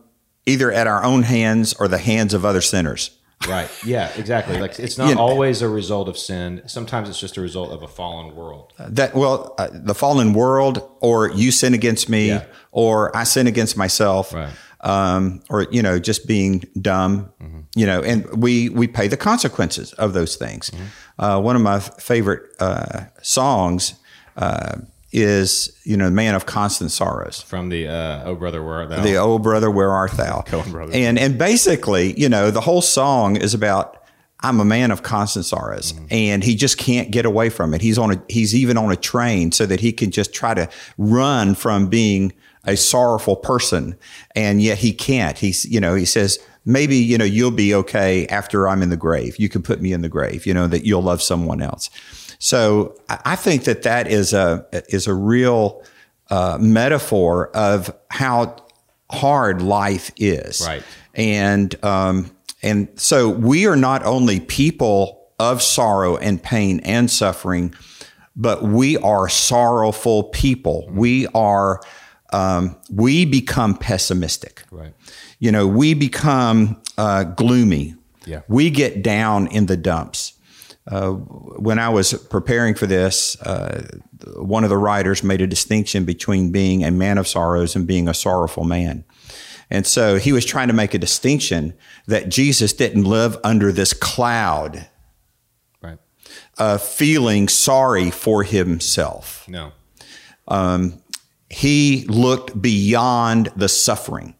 either 0.46 0.70
at 0.72 0.86
our 0.86 1.02
own 1.04 1.22
hands 1.22 1.74
or 1.74 1.88
the 1.88 1.98
hands 1.98 2.32
of 2.34 2.44
other 2.44 2.60
sinners. 2.60 3.10
Right. 3.46 3.68
Yeah, 3.84 4.10
exactly. 4.16 4.58
Like 4.58 4.78
it's 4.78 4.96
not 4.96 5.08
You 5.10 5.14
know- 5.16 5.20
always 5.20 5.60
a 5.60 5.68
result 5.68 6.08
of 6.08 6.16
sin. 6.16 6.62
Sometimes 6.66 7.08
it's 7.08 7.20
just 7.20 7.36
a 7.36 7.40
result 7.42 7.70
of 7.70 7.82
a 7.82 7.88
fallen 7.88 8.34
world. 8.34 8.72
That 8.78 9.14
well, 9.14 9.54
uh, 9.58 9.68
the 9.72 9.94
fallen 9.94 10.32
world, 10.32 10.80
or 11.00 11.30
you 11.30 11.50
sin 11.52 11.74
against 11.74 12.08
me, 12.08 12.28
Yeah. 12.28 12.44
or 12.72 13.14
I 13.14 13.24
sin 13.24 13.46
against 13.46 13.76
myself, 13.76 14.32
Right. 14.32 14.48
um, 14.80 15.42
or 15.50 15.66
you 15.70 15.82
know, 15.82 15.98
just 15.98 16.26
being 16.26 16.64
dumb, 16.80 17.30
you 17.74 17.84
know, 17.84 18.00
and 18.02 18.24
we 18.40 18.70
we 18.70 18.86
pay 18.88 19.06
the 19.06 19.18
consequences 19.18 19.92
of 19.94 20.14
those 20.14 20.36
things. 20.36 20.70
Uh, 21.18 21.38
one 21.38 21.56
of 21.56 21.62
my 21.62 21.80
favorite 21.80 22.42
uh, 22.58 23.00
songs 23.20 23.94
uh, 24.36 24.76
is 25.12 25.70
you 25.84 25.96
know, 25.96 26.06
the 26.06 26.10
"Man 26.10 26.34
of 26.34 26.46
Constant 26.46 26.90
Sorrows." 26.90 27.40
From 27.42 27.68
the 27.68 27.88
uh, 27.88 28.24
oh 28.24 28.34
brother, 28.34 28.62
where 28.62 28.74
art 28.74 28.90
thou? 28.90 29.02
the 29.02 29.16
old 29.16 29.42
brother 29.42 29.70
where 29.70 29.90
art 29.90 30.12
thou 30.12 30.42
brothers. 30.70 30.94
and 30.94 31.18
and 31.18 31.38
basically 31.38 32.18
you 32.18 32.28
know 32.28 32.50
the 32.50 32.60
whole 32.60 32.82
song 32.82 33.36
is 33.36 33.54
about 33.54 34.02
i'm 34.40 34.60
a 34.60 34.64
man 34.64 34.90
of 34.90 35.02
constant 35.02 35.46
sorrows 35.46 35.94
and 36.10 36.44
he 36.44 36.54
just 36.54 36.76
can't 36.76 37.10
get 37.10 37.24
away 37.24 37.48
from 37.48 37.72
it 37.72 37.80
he's 37.80 37.96
on 37.96 38.12
a 38.12 38.22
he's 38.28 38.54
even 38.54 38.76
on 38.76 38.92
a 38.92 38.96
train 38.96 39.50
so 39.50 39.64
that 39.64 39.80
he 39.80 39.92
can 39.92 40.10
just 40.10 40.34
try 40.34 40.52
to 40.52 40.68
run 40.98 41.54
from 41.54 41.88
being 41.88 42.32
a 42.64 42.76
sorrowful 42.76 43.34
person 43.36 43.96
and 44.34 44.60
yet 44.60 44.76
he 44.78 44.92
can't 44.92 45.38
he's 45.38 45.64
you 45.64 45.80
know 45.80 45.94
he 45.94 46.04
says 46.04 46.38
maybe 46.66 46.96
you 46.96 47.16
know 47.16 47.24
you'll 47.24 47.50
be 47.50 47.74
okay 47.74 48.26
after 48.26 48.68
i'm 48.68 48.82
in 48.82 48.90
the 48.90 48.96
grave 48.96 49.36
you 49.38 49.48
can 49.48 49.62
put 49.62 49.80
me 49.80 49.92
in 49.92 50.02
the 50.02 50.08
grave 50.08 50.44
you 50.44 50.52
know 50.52 50.66
that 50.66 50.84
you'll 50.84 51.02
love 51.02 51.22
someone 51.22 51.62
else 51.62 51.88
so 52.38 52.96
i 53.08 53.36
think 53.36 53.64
that 53.64 53.82
that 53.82 54.06
is 54.06 54.32
a 54.32 54.66
is 54.88 55.06
a 55.06 55.14
real 55.14 55.82
uh, 56.30 56.58
metaphor 56.60 57.48
of 57.54 57.94
how 58.10 58.56
hard 59.10 59.62
life 59.62 60.10
is. 60.16 60.62
Right. 60.66 60.82
And 61.14 61.84
um, 61.84 62.30
and 62.62 62.88
so 62.96 63.28
we 63.28 63.66
are 63.66 63.76
not 63.76 64.04
only 64.04 64.40
people 64.40 65.28
of 65.38 65.62
sorrow 65.62 66.16
and 66.16 66.42
pain 66.42 66.80
and 66.80 67.10
suffering, 67.10 67.74
but 68.34 68.62
we 68.62 68.96
are 68.98 69.28
sorrowful 69.28 70.24
people. 70.24 70.88
We 70.90 71.26
are 71.28 71.80
um, 72.32 72.76
we 72.90 73.24
become 73.24 73.76
pessimistic. 73.76 74.64
Right. 74.70 74.94
You 75.38 75.52
know, 75.52 75.66
we 75.66 75.94
become 75.94 76.82
uh, 76.98 77.24
gloomy. 77.24 77.94
Yeah. 78.24 78.42
We 78.48 78.70
get 78.70 79.02
down 79.02 79.46
in 79.46 79.66
the 79.66 79.76
dumps. 79.76 80.32
Uh, 80.86 81.10
when 81.10 81.78
I 81.80 81.88
was 81.88 82.14
preparing 82.14 82.74
for 82.74 82.86
this, 82.86 83.40
uh, 83.42 83.86
one 84.36 84.62
of 84.62 84.70
the 84.70 84.76
writers 84.76 85.24
made 85.24 85.40
a 85.40 85.46
distinction 85.46 86.04
between 86.04 86.52
being 86.52 86.84
a 86.84 86.90
man 86.92 87.18
of 87.18 87.26
sorrows 87.26 87.74
and 87.74 87.86
being 87.86 88.08
a 88.08 88.14
sorrowful 88.14 88.62
man. 88.64 89.04
And 89.68 89.84
so 89.84 90.16
he 90.16 90.30
was 90.32 90.44
trying 90.44 90.68
to 90.68 90.74
make 90.74 90.94
a 90.94 90.98
distinction 90.98 91.74
that 92.06 92.28
Jesus 92.28 92.72
didn't 92.72 93.04
live 93.04 93.36
under 93.42 93.72
this 93.72 93.92
cloud 93.92 94.86
Right. 95.82 95.98
of 96.56 96.82
feeling 96.82 97.48
sorry 97.48 98.12
for 98.12 98.44
himself. 98.44 99.44
No. 99.48 99.72
He 101.48 102.04
looked 102.08 102.60
beyond 102.60 103.50
the 103.56 103.68
suffering 103.68 104.34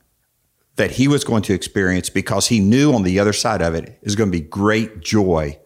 that 0.77 0.93
he 0.93 1.09
was 1.09 1.25
going 1.25 1.43
to 1.43 1.55
experience 1.55 2.11
because 2.11 2.49
he 2.49 2.61
knew 2.61 2.93
on 2.93 3.03
the 3.03 3.19
other 3.19 3.33
side 3.33 3.63
of 3.63 3.75
it 3.75 3.99
is 4.03 4.15
going 4.17 4.31
to 4.31 4.39
be 4.39 4.45
great 4.45 5.01
joy 5.01 5.59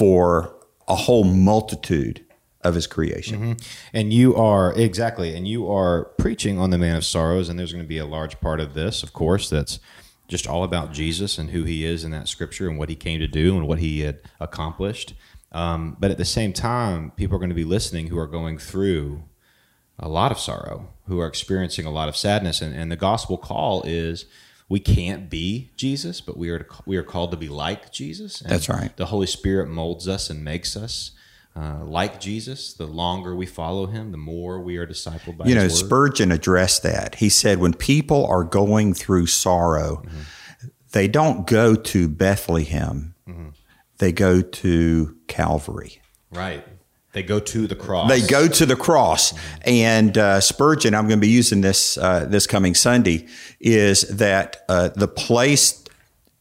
for 0.00 0.56
a 0.88 0.94
whole 0.94 1.24
multitude 1.24 2.24
of 2.62 2.74
his 2.74 2.86
creation. 2.86 3.58
And 3.92 4.14
you 4.14 4.34
are 4.34 4.72
exactly, 4.72 5.36
and 5.36 5.46
you 5.46 5.70
are 5.70 6.06
preaching 6.16 6.58
on 6.58 6.70
the 6.70 6.78
man 6.78 6.96
of 6.96 7.04
sorrows, 7.04 7.50
and 7.50 7.58
there's 7.58 7.72
going 7.72 7.84
to 7.84 7.88
be 7.88 7.98
a 7.98 8.06
large 8.06 8.40
part 8.40 8.60
of 8.60 8.72
this, 8.72 9.02
of 9.02 9.12
course, 9.12 9.50
that's 9.50 9.78
just 10.26 10.46
all 10.46 10.64
about 10.64 10.94
Jesus 10.94 11.36
and 11.36 11.50
who 11.50 11.64
he 11.64 11.84
is 11.84 12.02
in 12.02 12.12
that 12.12 12.28
scripture 12.28 12.66
and 12.66 12.78
what 12.78 12.88
he 12.88 12.96
came 12.96 13.20
to 13.20 13.26
do 13.26 13.58
and 13.58 13.68
what 13.68 13.78
he 13.78 14.00
had 14.00 14.20
accomplished. 14.40 15.12
Um, 15.52 15.98
but 16.00 16.10
at 16.10 16.16
the 16.16 16.24
same 16.24 16.54
time, 16.54 17.10
people 17.10 17.36
are 17.36 17.40
going 17.40 17.50
to 17.50 17.54
be 17.54 17.64
listening 17.64 18.06
who 18.06 18.18
are 18.18 18.26
going 18.26 18.56
through 18.56 19.24
a 19.98 20.08
lot 20.08 20.32
of 20.32 20.38
sorrow, 20.38 20.88
who 21.08 21.20
are 21.20 21.26
experiencing 21.26 21.84
a 21.84 21.90
lot 21.90 22.08
of 22.08 22.16
sadness, 22.16 22.62
and, 22.62 22.74
and 22.74 22.90
the 22.90 22.96
gospel 22.96 23.36
call 23.36 23.82
is 23.82 24.24
we 24.70 24.78
can't 24.78 25.28
be 25.28 25.72
Jesus, 25.76 26.20
but 26.20 26.36
we 26.36 26.48
are 26.48 26.60
to, 26.60 26.64
we 26.86 26.96
are 26.96 27.02
called 27.02 27.32
to 27.32 27.36
be 27.36 27.48
like 27.48 27.90
Jesus. 27.92 28.40
And 28.40 28.50
That's 28.50 28.68
right. 28.68 28.96
The 28.96 29.06
Holy 29.06 29.26
Spirit 29.26 29.68
molds 29.68 30.06
us 30.06 30.30
and 30.30 30.44
makes 30.44 30.76
us 30.76 31.10
uh, 31.56 31.84
like 31.84 32.20
Jesus. 32.20 32.72
The 32.72 32.86
longer 32.86 33.34
we 33.34 33.46
follow 33.46 33.86
Him, 33.86 34.12
the 34.12 34.16
more 34.16 34.60
we 34.60 34.76
are 34.76 34.86
discipled 34.86 35.36
by 35.36 35.46
You 35.46 35.56
know. 35.56 35.66
Spurgeon 35.66 36.30
addressed 36.30 36.84
that. 36.84 37.16
He 37.16 37.28
said, 37.28 37.58
when 37.58 37.74
people 37.74 38.24
are 38.26 38.44
going 38.44 38.94
through 38.94 39.26
sorrow, 39.26 40.04
they 40.92 41.08
don't 41.08 41.48
go 41.48 41.74
to 41.74 42.08
Bethlehem, 42.08 43.14
they 43.98 44.12
go 44.12 44.40
to 44.40 45.16
Calvary. 45.26 46.00
right? 46.30 46.64
They 47.12 47.22
go 47.22 47.40
to 47.40 47.66
the 47.66 47.74
cross. 47.74 48.08
They 48.08 48.20
go 48.26 48.46
to 48.46 48.66
the 48.66 48.76
cross. 48.76 49.34
And 49.62 50.16
uh, 50.16 50.40
Spurgeon, 50.40 50.94
I'm 50.94 51.08
going 51.08 51.18
to 51.18 51.26
be 51.26 51.28
using 51.28 51.60
this 51.60 51.98
uh, 51.98 52.26
this 52.26 52.46
coming 52.46 52.74
Sunday, 52.74 53.26
is 53.58 54.02
that 54.02 54.64
uh, 54.68 54.90
the 54.94 55.08
place 55.08 55.84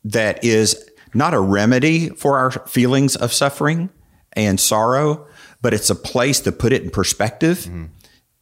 that 0.03 0.43
is 0.43 0.89
not 1.13 1.33
a 1.33 1.39
remedy 1.39 2.09
for 2.09 2.37
our 2.37 2.51
feelings 2.51 3.15
of 3.15 3.33
suffering 3.33 3.89
and 4.33 4.59
sorrow, 4.59 5.27
but 5.61 5.73
it's 5.73 5.89
a 5.89 5.95
place 5.95 6.39
to 6.41 6.51
put 6.51 6.71
it 6.71 6.83
in 6.83 6.91
perspective, 6.91 7.67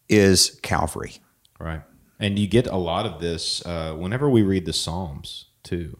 is 0.09 0.59
Calvary. 0.61 1.13
Right. 1.59 1.81
And 2.19 2.37
you 2.37 2.47
get 2.47 2.67
a 2.67 2.77
lot 2.77 3.05
of 3.05 3.21
this 3.21 3.65
uh, 3.65 3.93
whenever 3.93 4.29
we 4.29 4.41
read 4.41 4.65
the 4.65 4.73
Psalms, 4.73 5.45
too. 5.63 5.97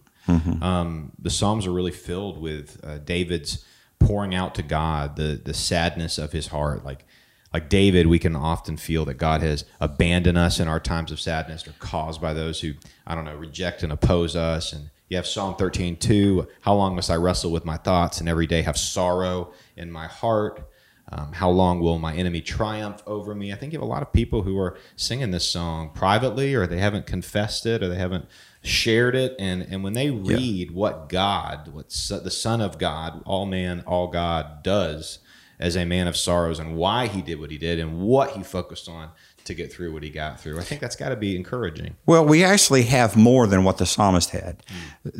Um, 0.62 1.14
the 1.18 1.30
Psalms 1.30 1.66
are 1.66 1.72
really 1.72 1.92
filled 1.92 2.38
with 2.38 2.84
uh, 2.84 2.98
David's 2.98 3.64
pouring 4.00 4.36
out 4.36 4.56
to 4.56 4.64
God 4.64 5.16
the, 5.16 5.40
the 5.44 5.54
sadness 5.54 6.18
of 6.18 6.32
his 6.32 6.48
heart. 6.48 6.86
Like, 6.86 7.06
like 7.54 7.70
David, 7.70 8.08
we 8.08 8.20
can 8.20 8.36
often 8.36 8.78
feel 8.78 9.06
that 9.06 9.16
God 9.16 9.42
has 9.42 9.66
abandoned 9.80 10.38
us 10.38 10.60
in 10.60 10.68
our 10.68 10.80
times 10.80 11.12
of 11.12 11.20
sadness 11.20 11.68
or 11.68 11.74
caused 11.80 12.22
by 12.22 12.34
those 12.34 12.62
who, 12.62 12.74
I 13.06 13.16
don't 13.16 13.26
know, 13.26 13.36
reject 13.36 13.84
and 13.84 13.92
oppose 13.92 14.36
us. 14.36 14.74
And 14.74 14.90
you 15.10 15.18
have 15.18 15.26
Psalm 15.26 15.56
13, 15.56 15.98
2, 15.98 16.48
how 16.62 16.76
long 16.76 16.96
must 16.96 17.10
I 17.10 17.16
wrestle 17.16 17.52
with 17.52 17.66
my 17.66 17.78
thoughts 17.78 18.20
and 18.20 18.28
every 18.28 18.48
day 18.48 18.62
have 18.62 18.78
sorrow 18.78 19.54
in 19.76 19.92
my 19.92 20.08
heart? 20.08 20.70
Um, 21.10 21.32
how 21.32 21.50
long 21.50 21.80
will 21.80 22.00
my 22.00 22.14
enemy 22.14 22.42
triumph 22.42 23.02
over 23.08 23.34
me? 23.34 23.54
I 23.54 23.56
think 23.56 23.72
you 23.72 23.80
have 23.80 23.88
a 23.88 23.90
lot 23.90 24.02
of 24.02 24.12
people 24.12 24.42
who 24.42 24.60
are 24.60 24.78
singing 24.98 25.32
this 25.32 25.50
song 25.50 25.92
privately, 25.94 26.54
or 26.54 26.68
they 26.68 26.80
haven't 26.80 27.06
confessed 27.06 27.66
it, 27.66 27.82
or 27.82 27.88
they 27.88 27.96
haven't 27.96 28.26
shared 28.68 29.16
it. 29.16 29.36
And 29.40 29.62
and 29.64 29.84
when 29.84 29.94
they 29.94 30.10
read 30.12 30.72
what 30.72 31.10
God, 31.10 31.70
what 31.74 31.92
so- 31.92 32.20
the 32.20 32.32
Son 32.32 32.62
of 32.62 32.78
God, 32.78 33.22
all 33.26 33.46
man, 33.46 33.84
all 33.88 34.08
God, 34.08 34.64
does 34.64 35.20
as 35.60 35.76
a 35.76 35.86
man 35.86 36.08
of 36.08 36.16
sorrows, 36.16 36.60
and 36.60 36.76
why 36.76 37.08
he 37.08 37.22
did 37.22 37.40
what 37.40 37.50
he 37.50 37.58
did, 37.58 37.80
and 37.80 38.00
what 38.00 38.32
he 38.32 38.44
focused 38.44 38.88
on 38.88 39.10
to 39.44 39.54
get 39.56 39.74
through 39.74 39.92
what 39.92 40.04
he 40.04 40.10
got 40.10 40.40
through, 40.40 40.60
I 40.60 40.64
think 40.64 40.82
that's 40.82 40.96
got 40.96 41.10
to 41.10 41.16
be 41.16 41.36
encouraging. 41.36 41.96
Well, 42.06 42.26
we 42.26 42.44
actually 42.44 42.84
have 42.84 43.16
more 43.16 43.48
than 43.48 43.64
what 43.64 43.78
the 43.78 43.86
psalmist 43.86 44.30
had, 44.32 44.62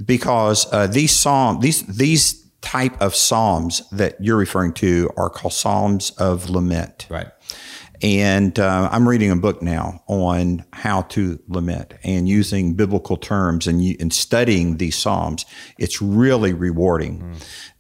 because 0.06 0.72
uh, 0.72 0.86
these 0.86 1.12
psalm 1.12 1.60
these 1.62 1.84
these 1.88 2.44
type 2.62 3.00
of 3.02 3.16
psalms 3.16 3.88
that 3.92 4.16
you're 4.20 4.38
referring 4.38 4.74
to 4.74 5.10
are 5.16 5.30
called 5.30 5.54
psalms 5.54 6.12
of 6.12 6.50
lament. 6.50 7.08
Right. 7.10 7.28
And 8.02 8.58
uh, 8.60 8.90
I'm 8.92 9.08
reading 9.08 9.32
a 9.32 9.36
book 9.36 9.62
now 9.62 10.04
on 10.08 10.64
how 10.74 11.02
to 11.04 11.40
lament 11.48 11.94
and 12.04 12.28
using 12.30 12.74
biblical 12.76 13.18
terms 13.18 13.68
and, 13.68 13.82
and 14.00 14.14
studying 14.14 14.78
these 14.78 14.98
psalms. 14.98 15.46
It's 15.78 16.02
really 16.02 16.54
rewarding. 16.54 17.36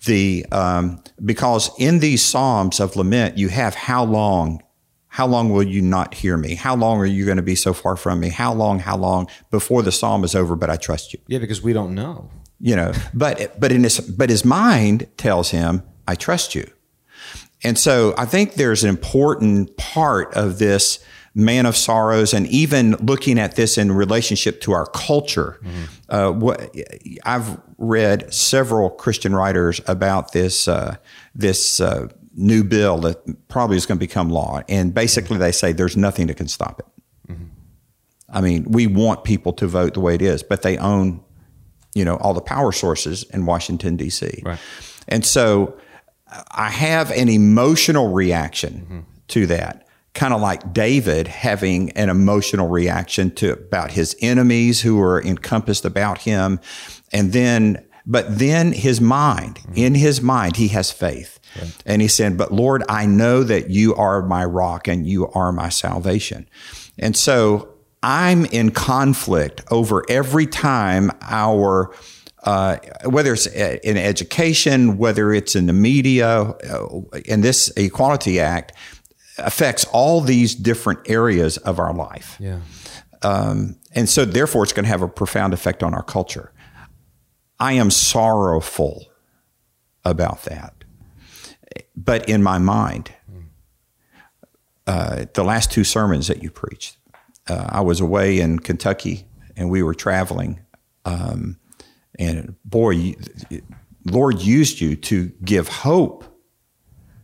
The 0.05 0.45
um, 0.51 1.03
because 1.24 1.69
in 1.77 2.00
these 2.00 2.24
psalms 2.24 2.79
of 2.79 2.95
lament, 2.95 3.38
you 3.38 3.50
have 3.50 3.75
how 3.75 4.03
long. 4.03 4.63
How 5.09 5.25
long 5.25 5.50
will 5.51 5.63
you 5.63 5.81
not 5.81 6.13
hear 6.13 6.38
me? 6.38 6.53
How 6.53 6.75
long 6.75 7.00
are 7.00 7.05
you 7.05 7.25
going 7.25 7.38
to 7.38 7.43
be 7.43 7.55
so 7.55 7.74
far 7.74 7.95
from 7.95 8.19
me? 8.19 8.29
How 8.29 8.53
long? 8.53 8.77
How 8.79 8.95
long 8.97 9.27
before 9.50 9.81
the 9.81 9.91
psalm 9.91 10.24
is 10.24 10.36
over? 10.36 10.55
But 10.55 10.69
I 10.69 10.75
trust 10.75 11.12
you 11.13 11.19
Yeah, 11.27 11.39
because 11.39 11.63
we 11.63 11.74
don't 11.74 11.95
know. 11.95 12.29
you 12.59 12.75
know 12.75 12.91
but 13.13 13.59
but 13.59 13.71
in 13.71 13.83
his 13.83 14.00
but 14.00 14.29
his 14.29 14.43
mind 14.43 15.07
tells 15.17 15.51
him 15.51 15.81
i 16.07 16.15
trust 16.15 16.55
you 16.55 16.65
and 17.67 17.77
so 17.77 18.13
i 18.17 18.25
think 18.25 18.53
there's 18.53 18.83
an 18.83 18.89
important 18.89 19.75
part 19.77 20.33
of 20.33 20.59
this 20.59 21.00
man 21.36 21.65
of 21.65 21.75
sorrows 21.75 22.33
and 22.33 22.47
even 22.47 22.91
looking 22.93 23.38
at 23.38 23.55
this 23.55 23.77
in 23.77 23.91
relationship 23.91 24.59
to 24.62 24.71
our 24.71 24.86
culture 24.88 25.59
uh, 26.09 26.31
what 26.31 26.75
i've 27.25 27.59
read 27.77 28.33
several 28.33 28.89
christian 28.89 29.36
writers 29.36 29.81
about 29.88 30.31
this 30.31 30.67
uh, 30.67 30.95
this 31.36 31.79
uh, 31.79 32.07
new 32.33 32.63
bill 32.63 32.97
that 33.00 33.47
probably 33.47 33.77
is 33.77 33.86
going 33.86 33.97
to 33.97 34.05
become 34.05 34.29
law 34.29 34.62
and 34.67 34.93
basically 34.93 35.38
they 35.38 35.51
say 35.51 35.71
there's 35.71 35.97
nothing 35.97 36.27
that 36.27 36.38
can 36.38 36.47
stop 36.47 36.79
it 36.79 36.86
i 38.29 38.41
mean 38.41 38.63
we 38.63 38.88
want 38.88 39.24
people 39.24 39.53
to 39.53 39.67
vote 39.67 39.93
the 39.93 40.00
way 40.00 40.15
it 40.15 40.21
is 40.21 40.41
but 40.41 40.62
they 40.62 40.77
own 40.77 41.24
you 41.97 42.05
know 42.05 42.15
all 42.17 42.33
the 42.33 42.41
power 42.41 42.71
sources 42.71 43.24
in 43.33 43.47
Washington 43.47 43.97
D.C. 43.97 44.43
Right. 44.45 44.59
And 45.07 45.25
so 45.25 45.77
I 46.51 46.69
have 46.69 47.12
an 47.12 47.29
emotional 47.29 48.12
reaction 48.12 49.05
to 49.29 49.46
that, 49.48 49.88
kind 50.13 50.34
of 50.34 50.41
like 50.41 50.74
David 50.74 51.27
having 51.27 51.91
an 51.91 52.10
emotional 52.10 52.67
reaction 52.67 53.31
to 53.36 53.53
about 53.53 53.91
his 53.91 54.15
enemies 54.22 54.81
who 54.81 55.01
are 55.01 55.22
encompassed 55.24 55.86
about 55.86 56.19
him, 56.19 56.60
and 57.12 57.34
then 57.34 57.84
But 58.10 58.39
then 58.39 58.72
his 58.72 59.01
mind, 59.01 59.60
in 59.75 59.93
his 59.93 60.22
mind, 60.22 60.55
he 60.55 60.69
has 60.69 60.91
faith. 60.91 61.39
And 61.86 62.01
he 62.01 62.07
said, 62.07 62.38
But 62.38 62.53
Lord, 62.53 62.84
I 62.88 63.05
know 63.05 63.43
that 63.43 63.69
you 63.69 63.93
are 63.96 64.22
my 64.22 64.46
rock 64.46 64.88
and 64.88 65.05
you 65.05 65.27
are 65.34 65.51
my 65.51 65.67
salvation. 65.69 66.48
And 66.98 67.17
so 67.17 67.67
I'm 68.01 68.46
in 68.46 68.72
conflict 68.72 69.62
over 69.72 70.05
every 70.10 70.48
time 70.48 71.12
our 71.22 71.91
uh, 72.48 72.77
whether 73.04 73.34
it's 73.34 73.46
in 73.46 73.98
education, 73.98 74.98
whether 74.98 75.34
it's 75.34 75.54
in 75.54 75.66
the 75.66 75.74
media, 75.74 76.27
uh, 76.30 77.01
and 77.27 77.44
this 77.44 77.70
Equality 77.75 78.39
Act 78.39 78.72
affects 79.38 79.84
all 79.92 80.22
these 80.22 80.56
different 80.56 81.10
areas 81.10 81.58
of 81.58 81.77
our 81.77 81.94
life. 81.94 82.38
Yeah. 82.39 82.62
Um, 83.22 83.77
and 83.92 84.08
so, 84.08 84.24
therefore, 84.24 84.63
it's 84.63 84.72
going 84.72 84.86
to 84.86 84.89
have 84.89 85.01
a 85.01 85.10
profound 85.10 85.54
effect 85.54 85.84
on 85.84 85.94
our 85.94 86.04
culture. 86.04 86.54
I 87.60 87.74
am 87.74 87.92
sorrowful 87.92 89.08
about 90.06 90.44
that. 90.44 90.86
But 91.98 92.30
in 92.30 92.42
my 92.42 92.60
mind, 92.60 93.12
uh, 94.86 95.25
the 95.34 95.44
last 95.44 95.70
two 95.70 95.84
sermons 95.84 96.27
that 96.27 96.42
you 96.42 96.50
preached, 96.50 96.96
uh, 97.50 97.66
I 97.68 97.82
was 97.82 98.00
away 98.00 98.39
in 98.39 98.60
Kentucky 98.60 99.25
and 99.58 99.70
we 99.70 99.84
were 99.84 99.96
traveling. 99.96 100.62
Um, 101.04 101.58
and 102.17 102.55
boy, 102.65 102.91
you, 102.91 103.15
Lord 104.05 104.41
used 104.41 104.81
you 104.81 104.95
to 104.95 105.27
give 105.43 105.67
hope 105.67 106.24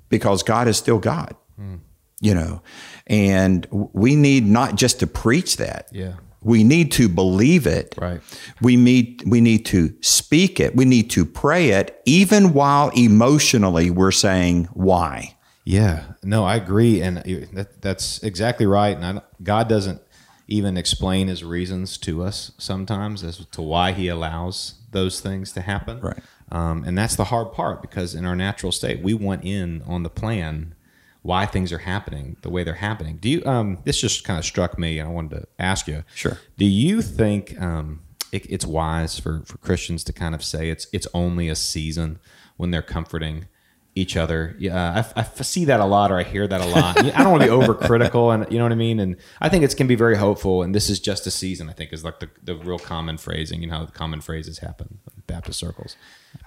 because 0.10 0.44
God 0.44 0.68
is 0.68 0.78
still 0.78 1.00
God, 1.00 1.36
mm. 1.60 1.80
you 2.22 2.34
know. 2.36 2.62
And 3.08 3.68
we 3.72 4.16
need 4.16 4.46
not 4.46 4.76
just 4.76 5.00
to 5.00 5.08
preach 5.08 5.58
that. 5.58 5.90
Yeah. 5.92 6.14
We 6.42 6.64
need 6.64 6.92
to 6.94 7.08
believe 7.08 7.66
it. 7.66 7.96
Right. 7.98 8.22
We 8.62 8.76
need 8.76 9.24
we 9.26 9.40
need 9.40 9.66
to 9.68 9.96
speak 10.02 10.60
it. 10.60 10.76
We 10.76 10.84
need 10.84 11.10
to 11.12 11.26
pray 11.26 11.70
it, 11.70 12.02
even 12.06 12.54
while 12.54 12.90
emotionally 12.90 13.90
we're 13.90 14.12
saying 14.12 14.66
why. 14.74 15.38
Yeah. 15.64 16.04
No, 16.22 16.44
I 16.44 16.58
agree, 16.58 17.02
and 17.02 17.18
that, 17.54 17.82
that's 17.82 18.22
exactly 18.22 18.66
right. 18.66 18.96
And 18.98 19.20
I, 19.20 19.22
God 19.42 19.70
doesn't 19.70 20.02
even 20.48 20.76
explain 20.76 21.30
His 21.30 21.44
reasons 21.44 21.98
to 22.00 22.24
us 22.24 22.52
sometimes 22.58 23.24
as 23.24 23.46
to 23.46 23.62
why 23.62 23.94
He 23.94 24.10
allows 24.10 24.76
those 24.94 25.20
things 25.20 25.52
to 25.54 25.62
happen. 25.62 26.00
Right. 26.00 26.20
Um, 26.52 26.84
and 26.84 26.98
that's 26.98 27.16
the 27.16 27.26
hard 27.26 27.52
part 27.52 27.82
because 27.82 28.16
in 28.16 28.26
our 28.26 28.36
natural 28.36 28.72
state, 28.72 29.02
we 29.02 29.14
want 29.14 29.44
in 29.44 29.82
on 29.84 30.04
the 30.04 30.10
plan 30.10 30.76
why 31.24 31.46
things 31.46 31.72
are 31.72 31.80
happening 31.80 32.36
the 32.42 32.50
way 32.50 32.64
they're 32.64 32.76
happening. 32.76 33.18
Do 33.18 33.30
you? 33.30 33.46
Um, 33.46 33.80
this 33.86 34.00
just 34.00 34.24
kind 34.24 34.38
of 34.38 34.46
struck 34.46 34.78
me, 34.78 35.00
and 35.00 35.10
I 35.10 35.12
wanted 35.12 35.42
to 35.42 35.48
ask 35.58 35.88
you. 35.88 36.04
Sure. 36.14 36.38
Do 36.58 36.66
you 36.66 37.02
think 37.02 37.60
um, 37.62 38.02
it, 38.32 38.46
it's 38.50 38.66
wise 38.66 39.20
for 39.20 39.42
for 39.46 39.58
Christians 39.58 40.04
to 40.06 40.14
kind 40.14 40.36
of 40.36 40.44
say 40.44 40.70
it's 40.70 40.88
it's 40.92 41.08
only 41.14 41.50
a 41.50 41.56
season 41.56 42.20
when 42.58 42.72
they're 42.72 42.82
comforting 42.82 43.48
each 43.96 44.18
other. 44.18 44.56
Yeah, 44.58 45.04
I, 45.16 45.22
I, 45.22 45.24
see 45.44 45.66
that 45.66 45.80
a 45.80 45.86
lot, 45.86 46.12
or 46.12 46.20
I 46.20 46.24
hear 46.24 46.48
that 46.48 46.62
a 46.62 46.66
lot. 46.66 46.98
I 46.98 47.24
don't 47.24 47.32
want 47.32 47.44
to 47.44 47.50
be 47.50 47.54
overcritical, 47.54 48.34
and 48.34 48.52
you 48.52 48.58
know 48.58 48.66
what 48.66 48.72
I 48.72 48.76
mean. 48.76 49.00
And 49.00 49.18
I 49.40 49.50
think 49.50 49.64
it 49.64 49.76
can 49.76 49.88
be 49.88 49.96
very 49.96 50.18
hopeful. 50.18 50.64
And 50.64 50.74
this 50.74 50.90
is 50.90 51.00
just 51.00 51.28
a 51.28 51.32
season. 51.32 51.70
I 51.70 51.74
think 51.74 51.94
is 51.94 52.04
like 52.04 52.20
the, 52.20 52.30
the 52.44 52.56
real 52.56 52.80
common 52.80 53.18
phrasing. 53.18 53.62
You 53.62 53.68
know 53.68 53.80
how 53.80 53.86
the 53.86 53.92
common 53.92 54.22
phrases 54.22 54.60
happen 54.60 55.00
in 55.16 55.24
Baptist 55.28 55.60
circles. 55.60 55.96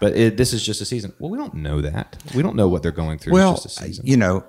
But 0.01 0.17
it, 0.17 0.37
this 0.37 0.53
is 0.53 0.65
just 0.65 0.81
a 0.81 0.85
season. 0.85 1.13
Well, 1.19 1.31
we 1.31 1.39
don't 1.39 1.55
know 1.55 1.81
that. 1.81 2.23
We 2.35 2.43
don't 2.43 2.57
know 2.57 2.69
what 2.69 2.83
they're 2.83 2.91
going 2.91 3.19
through. 3.19 3.35
Well, 3.35 3.65
you 4.03 4.17
know, 4.17 4.45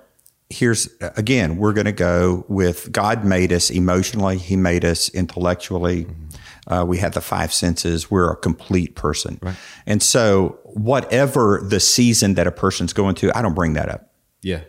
here's 0.50 0.88
again, 1.16 1.56
we're 1.56 1.72
going 1.72 1.86
to 1.86 1.92
go 1.92 2.44
with 2.48 2.90
God 2.90 3.24
made 3.24 3.52
us 3.52 3.70
emotionally, 3.70 4.38
He 4.38 4.56
made 4.56 4.84
us 4.84 5.08
intellectually. 5.10 6.04
Mm-hmm. 6.04 6.27
Uh, 6.68 6.84
we 6.86 6.98
have 6.98 7.14
the 7.14 7.20
five 7.20 7.52
senses. 7.52 8.10
We're 8.10 8.30
a 8.30 8.36
complete 8.36 8.94
person. 8.94 9.38
Right. 9.42 9.56
And 9.86 10.02
so, 10.02 10.58
whatever 10.64 11.60
the 11.64 11.80
season 11.80 12.34
that 12.34 12.46
a 12.46 12.52
person's 12.52 12.92
going 12.92 13.14
to, 13.16 13.36
I 13.36 13.42
don't 13.42 13.54
bring 13.54 13.72
that 13.72 13.88
up. 13.88 14.12
Yeah. 14.42 14.60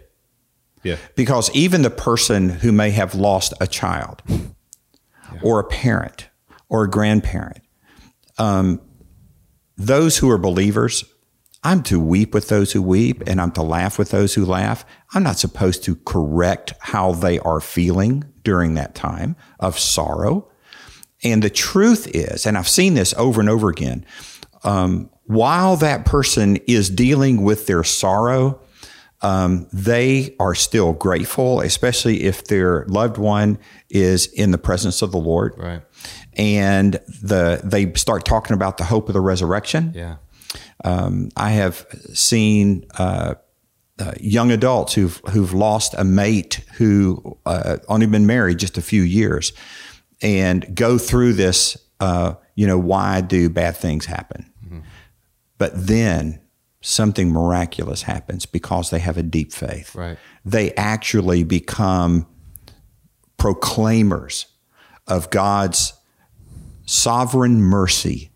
Yeah. 0.84 0.96
Because 1.16 1.54
even 1.54 1.82
the 1.82 1.90
person 1.90 2.50
who 2.50 2.72
may 2.72 2.92
have 2.92 3.14
lost 3.14 3.54
a 3.60 3.68
child 3.68 4.24
yeah. 4.28 5.40
or 5.44 5.60
a 5.60 5.66
parent 5.66 6.30
or 6.70 6.86
a 6.86 6.90
grandparent, 6.90 7.62
um, 8.38 8.82
those 9.76 10.18
who 10.18 10.30
are 10.30 10.38
believers 10.38 11.04
I'm 11.64 11.84
to 11.84 12.00
weep 12.00 12.34
with 12.34 12.48
those 12.48 12.72
who 12.72 12.82
weep 12.82 13.22
and 13.28 13.42
I'm 13.42 13.52
to 13.52 13.62
laugh 13.62 14.00
with 14.00 14.12
those 14.12 14.34
who 14.34 14.46
laugh. 14.46 14.86
I'm 15.14 15.24
not 15.24 15.40
supposed 15.40 15.84
to 15.84 15.96
correct 15.96 16.74
how 16.80 17.14
they 17.14 17.40
are 17.40 17.60
feeling 17.60 18.24
during 18.44 18.76
that 18.76 18.96
time 18.96 19.36
of 19.60 19.78
sorrow. 19.78 20.49
And 21.24 21.44
the 21.44 21.50
truth 21.50 22.08
is, 22.16 22.46
and 22.46 22.58
I've 22.58 22.70
seen 22.70 22.94
this 22.94 23.14
over 23.16 23.40
and 23.40 23.50
over 23.50 23.70
again, 23.70 24.06
um, 24.64 25.10
while 25.26 25.76
that 25.78 26.06
person 26.06 26.58
is 26.68 26.90
dealing 26.90 27.44
with 27.44 27.68
their 27.68 27.84
sorrow, 27.84 28.62
um, 29.22 29.68
they 29.74 30.36
are 30.40 30.56
still 30.56 30.94
grateful, 30.94 31.60
especially 31.60 32.24
if 32.24 32.46
their 32.46 32.86
loved 32.88 33.18
one 33.18 33.60
is 33.90 34.28
in 34.28 34.52
the 34.52 34.58
presence 34.58 35.02
of 35.02 35.12
the 35.12 35.18
Lord. 35.18 35.54
Right. 35.58 35.82
And 36.38 36.94
the 37.22 37.60
they 37.64 37.92
start 37.94 38.24
talking 38.24 38.54
about 38.54 38.78
the 38.78 38.86
hope 38.86 39.10
of 39.10 39.14
the 39.14 39.22
resurrection. 39.22 39.92
Yeah 39.94 40.18
um, 40.84 41.30
I 41.36 41.52
have 41.52 41.86
seen 42.14 42.86
uh, 42.98 43.36
uh, 44.00 44.14
young 44.20 44.52
adults 44.52 44.94
who've 44.94 45.22
who've 45.32 45.54
lost 45.54 45.94
a 45.98 46.04
mate 46.04 46.62
who 46.76 47.38
uh, 47.46 47.78
only 47.88 48.06
been 48.06 48.26
married 48.26 48.60
just 48.60 48.78
a 48.78 48.82
few 48.82 49.02
years, 49.02 49.52
and 50.22 50.76
go 50.76 50.98
through 50.98 51.34
this. 51.34 51.78
Uh, 52.00 52.36
you 52.56 52.68
know, 52.68 52.78
why 52.78 53.22
do 53.22 53.50
bad 53.50 53.76
things 53.76 54.06
happen? 54.06 54.52
Mm-hmm. 54.66 54.80
But 55.58 55.72
then 55.76 56.42
something 56.82 57.32
miraculous 57.32 58.04
happens 58.04 58.46
because 58.46 58.90
they 58.90 59.00
have 59.00 59.18
a 59.18 59.24
deep 59.24 59.52
faith. 59.52 59.96
Right. 59.96 60.18
They 60.46 60.74
actually 60.76 61.44
become 61.44 62.26
proclaimers 63.38 64.48
of 65.08 65.30
God's 65.30 65.94
sovereign 66.86 67.62
mercy 67.62 68.32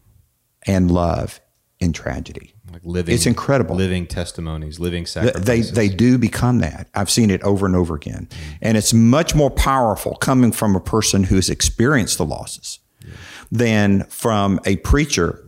and 0.65 0.91
love 0.91 1.39
in 1.80 1.93
tragedy. 1.93 2.53
Like 2.74 2.82
living, 2.86 3.14
it's 3.14 3.28
incredible. 3.28 3.76
Living 3.76 4.08
testimonies, 4.08 4.80
living 4.80 5.06
sacrifices. 5.06 5.46
They 5.46 5.62
they 5.62 5.94
do 5.94 6.18
become 6.18 6.58
that. 6.60 6.90
I've 6.96 7.10
seen 7.10 7.30
it 7.30 7.44
over 7.44 7.68
and 7.68 7.76
over 7.76 7.94
again, 7.94 8.28
mm. 8.32 8.58
and 8.64 8.76
it's 8.76 8.94
much 8.94 9.36
more 9.36 9.52
powerful 9.52 10.16
coming 10.16 10.52
from 10.52 10.76
a 10.76 10.80
person 10.80 11.24
who's 11.24 11.52
experienced 11.52 12.18
the 12.18 12.26
losses 12.26 12.80
yeah. 13.06 13.12
than 13.52 14.06
from 14.06 14.60
a 14.66 14.78
preacher 14.78 15.46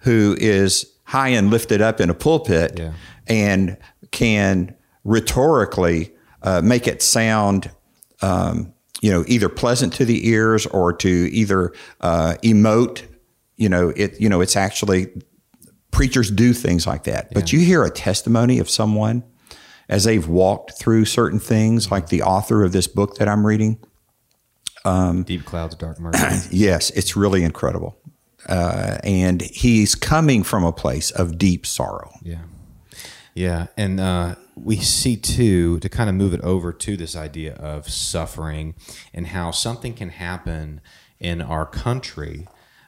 who 0.00 0.36
is 0.38 0.92
high 1.04 1.28
and 1.28 1.50
lifted 1.50 1.80
up 1.80 1.98
in 1.98 2.10
a 2.10 2.14
pulpit 2.14 2.78
yeah. 2.78 2.92
and 3.26 3.78
can 4.10 4.74
rhetorically 5.02 6.12
uh, 6.42 6.60
make 6.62 6.86
it 6.86 7.00
sound. 7.00 7.70
Um, 8.20 8.74
you 9.00 9.10
know, 9.10 9.24
either 9.26 9.48
pleasant 9.48 9.94
to 9.94 10.04
the 10.04 10.28
ears 10.28 10.66
or 10.66 10.92
to 10.92 11.08
either 11.08 11.72
uh, 12.02 12.34
emote. 12.42 13.02
You 13.56 13.70
know, 13.70 13.88
it. 13.96 14.20
You 14.20 14.28
know, 14.28 14.42
it's 14.42 14.56
actually 14.56 15.08
preachers 15.96 16.30
do 16.30 16.52
things 16.52 16.86
like 16.86 17.04
that. 17.04 17.32
But 17.32 17.52
you 17.52 17.58
hear 17.60 17.82
a 17.82 17.90
testimony 17.90 18.58
of 18.58 18.68
someone 18.68 19.24
as 19.88 20.04
they've 20.04 20.28
walked 20.28 20.78
through 20.78 21.06
certain 21.06 21.40
things, 21.40 21.90
like 21.90 22.08
the 22.08 22.22
author 22.22 22.62
of 22.64 22.72
this 22.72 22.86
book 22.86 23.16
that 23.16 23.28
I'm 23.28 23.46
reading. 23.46 23.78
Um, 24.84 25.22
Deep 25.22 25.46
Clouds, 25.46 25.74
Dark 25.74 25.98
Mercy. 25.98 26.48
yes, 26.56 26.90
it's 26.90 27.16
really 27.16 27.42
incredible. 27.42 27.96
Uh, 28.46 28.98
and 29.04 29.40
he's 29.40 29.94
coming 29.94 30.42
from 30.42 30.64
a 30.64 30.72
place 30.72 31.10
of 31.10 31.38
deep 31.38 31.64
sorrow. 31.64 32.12
Yeah. 32.22 32.42
Yeah. 33.34 33.66
And 33.76 33.98
uh, 33.98 34.34
we 34.54 34.76
see, 34.76 35.16
too, 35.16 35.80
to 35.80 35.88
kind 35.88 36.10
of 36.10 36.14
move 36.14 36.34
it 36.34 36.42
over 36.42 36.72
to 36.74 36.96
this 36.96 37.16
idea 37.16 37.54
of 37.54 37.88
suffering 37.88 38.74
and 39.14 39.28
how 39.28 39.50
something 39.50 39.94
can 39.94 40.10
happen 40.10 40.82
in 41.18 41.40
our 41.40 41.64
country 41.64 42.46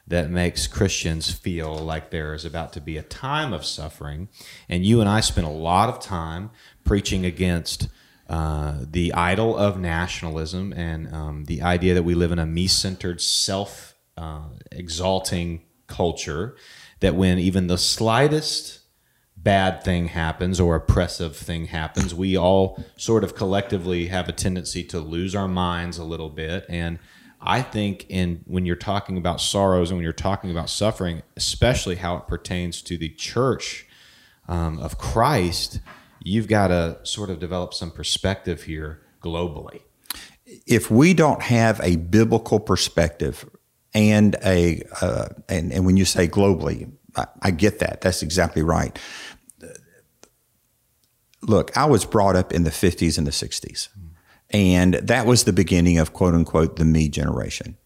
that 0.09 0.29
makes 0.31 0.65
Christians 0.67 1.31
feel 1.31 1.75
like 1.75 2.09
there 2.09 2.33
is 2.33 2.43
about 2.43 2.73
to 2.73 2.81
be 2.81 2.97
a 2.97 3.03
time 3.03 3.53
of 3.53 3.63
suffering. 3.63 4.27
And 4.67 4.83
you 4.83 4.99
and 4.99 5.09
I 5.09 5.19
spent 5.21 5.45
a 5.47 5.51
lot 5.51 5.87
of 5.87 5.99
time 5.99 6.49
preaching 6.83 7.25
against 7.25 7.87
uh, 8.27 8.79
the 8.81 9.13
idol 9.13 9.55
of 9.55 9.79
nationalism 9.79 10.73
and 10.73 11.13
um, 11.13 11.45
the 11.45 11.61
idea 11.61 11.93
that 11.93 12.03
we 12.03 12.15
live 12.15 12.31
in 12.31 12.39
a 12.39 12.45
me 12.45 12.67
centered, 12.67 13.21
self 13.21 13.95
uh, 14.17 14.49
exalting 14.71 15.61
culture. 15.87 16.55
That 17.01 17.15
when 17.15 17.39
even 17.39 17.67
the 17.67 17.77
slightest 17.77 18.79
bad 19.37 19.83
thing 19.83 20.07
happens 20.07 20.59
or 20.59 20.75
oppressive 20.75 21.35
thing 21.37 21.67
happens, 21.67 22.13
we 22.13 22.35
all 22.35 22.83
sort 22.97 23.23
of 23.23 23.35
collectively 23.35 24.07
have 24.07 24.27
a 24.27 24.33
tendency 24.33 24.83
to 24.85 24.99
lose 24.99 25.33
our 25.33 25.47
minds 25.47 25.97
a 25.97 26.03
little 26.03 26.29
bit 26.29 26.65
and 26.67 26.99
I 27.41 27.61
think 27.61 28.05
in 28.09 28.43
when 28.45 28.65
you're 28.65 28.75
talking 28.75 29.17
about 29.17 29.39
sorrows 29.39 29.89
and 29.89 29.97
when 29.97 30.03
you're 30.03 30.13
talking 30.13 30.51
about 30.51 30.69
suffering, 30.69 31.21
especially 31.37 31.95
how 31.95 32.17
it 32.17 32.27
pertains 32.27 32.81
to 32.83 32.97
the 32.97 33.09
church 33.09 33.85
um, 34.47 34.79
of 34.79 34.97
Christ, 34.97 35.79
you've 36.21 36.47
got 36.47 36.67
to 36.67 36.99
sort 37.03 37.29
of 37.29 37.39
develop 37.39 37.73
some 37.73 37.91
perspective 37.91 38.63
here 38.63 39.01
globally. 39.21 39.81
If 40.65 40.91
we 40.91 41.13
don't 41.13 41.41
have 41.43 41.79
a 41.81 41.95
biblical 41.95 42.59
perspective 42.59 43.47
and 43.93 44.35
a 44.43 44.83
uh, 45.01 45.29
and, 45.47 45.71
and 45.71 45.85
when 45.85 45.95
you 45.97 46.05
say 46.05 46.27
globally, 46.27 46.91
I, 47.15 47.25
I 47.41 47.51
get 47.51 47.79
that. 47.79 48.01
That's 48.01 48.21
exactly 48.21 48.63
right. 48.63 48.97
Look, 51.41 51.75
I 51.77 51.85
was 51.85 52.03
brought 52.03 52.35
up 52.35 52.51
in 52.51 52.63
the 52.63 52.69
50s 52.69 53.17
and 53.17 53.25
the 53.25 53.31
60s, 53.31 53.87
and 54.51 54.95
that 54.95 55.25
was 55.25 55.43
the 55.43 55.53
beginning 55.53 55.97
of 55.97 56.13
quote 56.13 56.33
unquote 56.33 56.75
the 56.77 56.85
me 56.85 57.09
generation. 57.09 57.77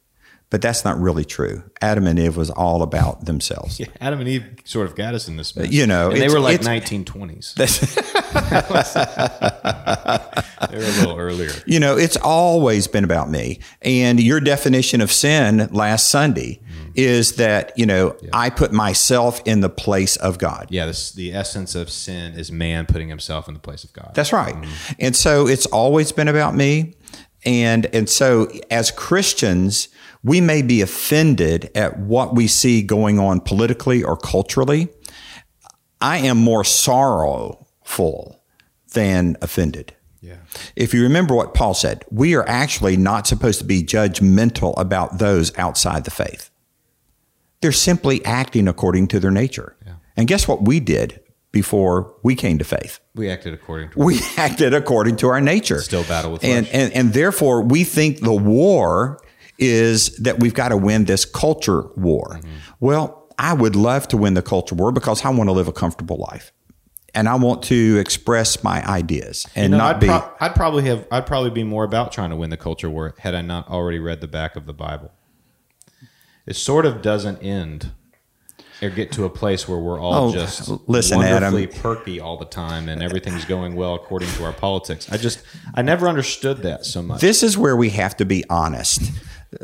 But 0.54 0.62
that's 0.62 0.86
not 0.86 1.00
really 1.00 1.26
true. 1.26 1.64
Adam 1.82 2.06
and 2.06 2.20
Eve 2.20 2.38
was 2.38 2.52
all 2.52 2.84
about 2.84 3.26
themselves. 3.26 3.80
Yeah, 3.80 3.88
Adam 4.00 4.20
and 4.20 4.30
Eve 4.30 4.46
sort 4.66 4.86
of 4.86 4.96
got 4.96 5.16
us 5.16 5.28
in 5.28 5.36
this. 5.36 5.56
Mess. 5.56 5.72
You 5.72 5.88
know, 5.88 6.12
And 6.12 6.22
they 6.22 6.30
were 6.30 6.40
like 6.40 6.62
1920s. 6.62 7.58
They 10.70 10.78
were 10.78 10.84
a 10.84 10.88
little 10.88 11.18
earlier. 11.18 11.52
you 11.66 11.80
know, 11.80 11.98
it's 11.98 12.18
always 12.18 12.86
been 12.88 13.04
about 13.04 13.32
me. 13.32 13.60
And 13.82 14.20
your 14.20 14.40
definition 14.40 15.02
of 15.02 15.12
sin 15.12 15.68
last 15.72 16.10
Sunday 16.10 16.60
mm. 16.60 16.92
is 16.96 17.38
that, 17.38 17.72
you 17.76 17.88
know, 17.88 18.16
I 18.32 18.52
put 18.52 18.72
myself 18.72 19.42
in 19.46 19.62
the 19.62 19.70
place 19.70 20.16
of 20.18 20.38
God. 20.38 20.68
Yeah, 20.70 20.86
this, 20.86 21.12
the 21.12 21.34
essence 21.34 21.74
of 21.74 21.90
sin 21.90 22.36
is 22.36 22.52
man 22.52 22.86
putting 22.86 23.10
himself 23.10 23.48
in 23.48 23.56
the 23.56 23.60
place 23.60 23.84
of 23.84 23.92
God. 23.94 24.12
That's 24.14 24.32
right. 24.32 24.56
Mm-hmm. 24.56 24.94
And 25.00 25.16
so 25.16 25.48
it's 25.48 25.66
always 25.66 26.12
been 26.12 26.28
about 26.28 26.56
me. 26.56 26.94
And 27.46 27.88
and 27.88 28.10
so 28.10 28.48
as 28.72 28.92
Christians, 28.92 29.90
we 30.24 30.40
may 30.42 30.62
be 30.62 30.82
offended 30.82 31.70
at 31.76 32.00
what 32.00 32.34
we 32.34 32.48
see 32.48 32.82
going 32.82 33.20
on 33.20 33.42
politically 33.42 34.04
or 34.04 34.16
culturally. 34.16 34.90
I 36.00 36.18
am 36.20 36.38
more 36.38 36.64
sorrowful 36.64 38.42
than 38.94 39.38
offended. 39.42 39.96
yeah. 40.22 40.38
If 40.76 40.94
you 40.94 41.04
remember 41.04 41.36
what 41.36 41.54
Paul 41.54 41.74
said, 41.74 42.06
we 42.12 42.36
are 42.36 42.48
actually 42.48 42.96
not 42.96 43.28
supposed 43.28 43.60
to 43.60 43.66
be 43.66 43.84
judgmental 43.84 44.74
about 44.78 45.18
those 45.20 45.58
outside 45.58 46.04
the 46.06 46.12
faith. 46.12 46.50
They're 47.62 47.72
simply 47.72 48.24
acting 48.26 48.68
according 48.68 49.08
to 49.10 49.20
their 49.20 49.32
nature. 49.32 49.76
Yeah. 49.86 49.94
And 50.16 50.28
guess 50.28 50.48
what 50.48 50.64
we 50.64 50.80
did 50.80 51.20
before 51.52 52.16
we 52.24 52.36
came 52.36 52.58
to 52.60 52.66
faith? 52.66 53.00
We 53.16 53.30
acted 53.30 53.54
according 53.54 53.92
to 53.92 54.00
we 54.00 54.20
acted 54.38 54.74
according 54.74 55.16
to 55.18 55.28
our 55.30 55.42
nature. 55.42 55.82
Still 55.82 56.04
battle 56.04 56.34
with 56.34 56.44
and, 56.44 56.68
and 56.68 56.92
and 56.94 57.14
therefore 57.14 57.62
we 57.62 57.84
think 57.84 58.20
the 58.20 58.34
war 58.34 59.20
is 59.60 60.16
that 60.18 60.40
we've 60.40 60.54
got 60.54 60.70
to 60.70 60.78
win 60.78 61.06
this 61.06 61.26
culture 61.26 61.84
war. 61.96 62.38
Mm-hmm. 62.40 62.50
Well, 62.80 63.28
I 63.38 63.54
would 63.54 63.76
love 63.76 64.08
to 64.10 64.18
win 64.18 64.34
the 64.34 64.42
culture 64.42 64.76
war 64.76 64.92
because 64.92 65.24
I 65.26 65.30
want 65.30 65.48
to 65.48 65.52
live 65.54 65.68
a 65.68 65.74
comfortable 65.74 66.18
life. 66.18 66.52
And 67.16 67.30
I 67.30 67.36
want 67.36 67.62
to 67.66 67.98
express 68.00 68.64
my 68.64 68.84
ideas 68.88 69.46
and 69.56 69.70
No, 69.72 69.78
not 69.78 69.96
I'd, 69.98 70.00
be 70.00 70.08
pro- 70.08 70.32
I'd 70.40 70.56
probably 70.56 70.84
have. 70.86 71.06
I'd 71.12 71.28
probably 71.28 71.52
be 71.52 71.64
more 71.64 71.84
about 71.84 72.12
trying 72.12 72.32
to 72.32 72.36
win 72.36 72.50
the 72.50 72.58
culture 72.58 72.90
war 72.90 73.14
had 73.20 73.36
I 73.36 73.42
not 73.42 73.70
already 73.70 74.00
read 74.00 74.20
the 74.20 74.28
back 74.28 74.56
of 74.56 74.66
the 74.66 74.74
Bible. 74.74 75.12
It 76.48 76.56
sort 76.56 76.86
of 76.88 77.04
doesn't 77.04 77.38
end 77.44 77.92
or 78.82 78.90
get 78.90 79.12
to 79.14 79.26
a 79.26 79.30
place 79.30 79.68
where 79.68 79.78
we're 79.78 80.00
all 80.00 80.30
Oh, 80.30 80.34
just 80.34 80.70
listen, 80.90 81.20
wonderfully 81.20 81.68
Adam. 81.70 81.80
perky 81.82 82.20
all 82.20 82.38
the 82.38 82.46
time 82.46 82.90
and 82.90 83.02
everything's 83.04 83.46
going 83.46 83.76
well 83.76 83.94
according 83.94 84.30
to 84.30 84.44
our 84.44 84.52
politics. 84.52 85.10
I 85.12 85.18
just 85.18 85.44
I 85.76 85.84
never 85.84 86.08
understood 86.08 86.58
that 86.64 86.84
so 86.84 87.02
much. 87.04 87.22
This 87.22 87.44
is 87.44 87.58
where 87.58 87.78
we 87.78 87.92
have 87.92 88.18
to 88.18 88.26
be 88.26 88.44
honest 88.50 89.04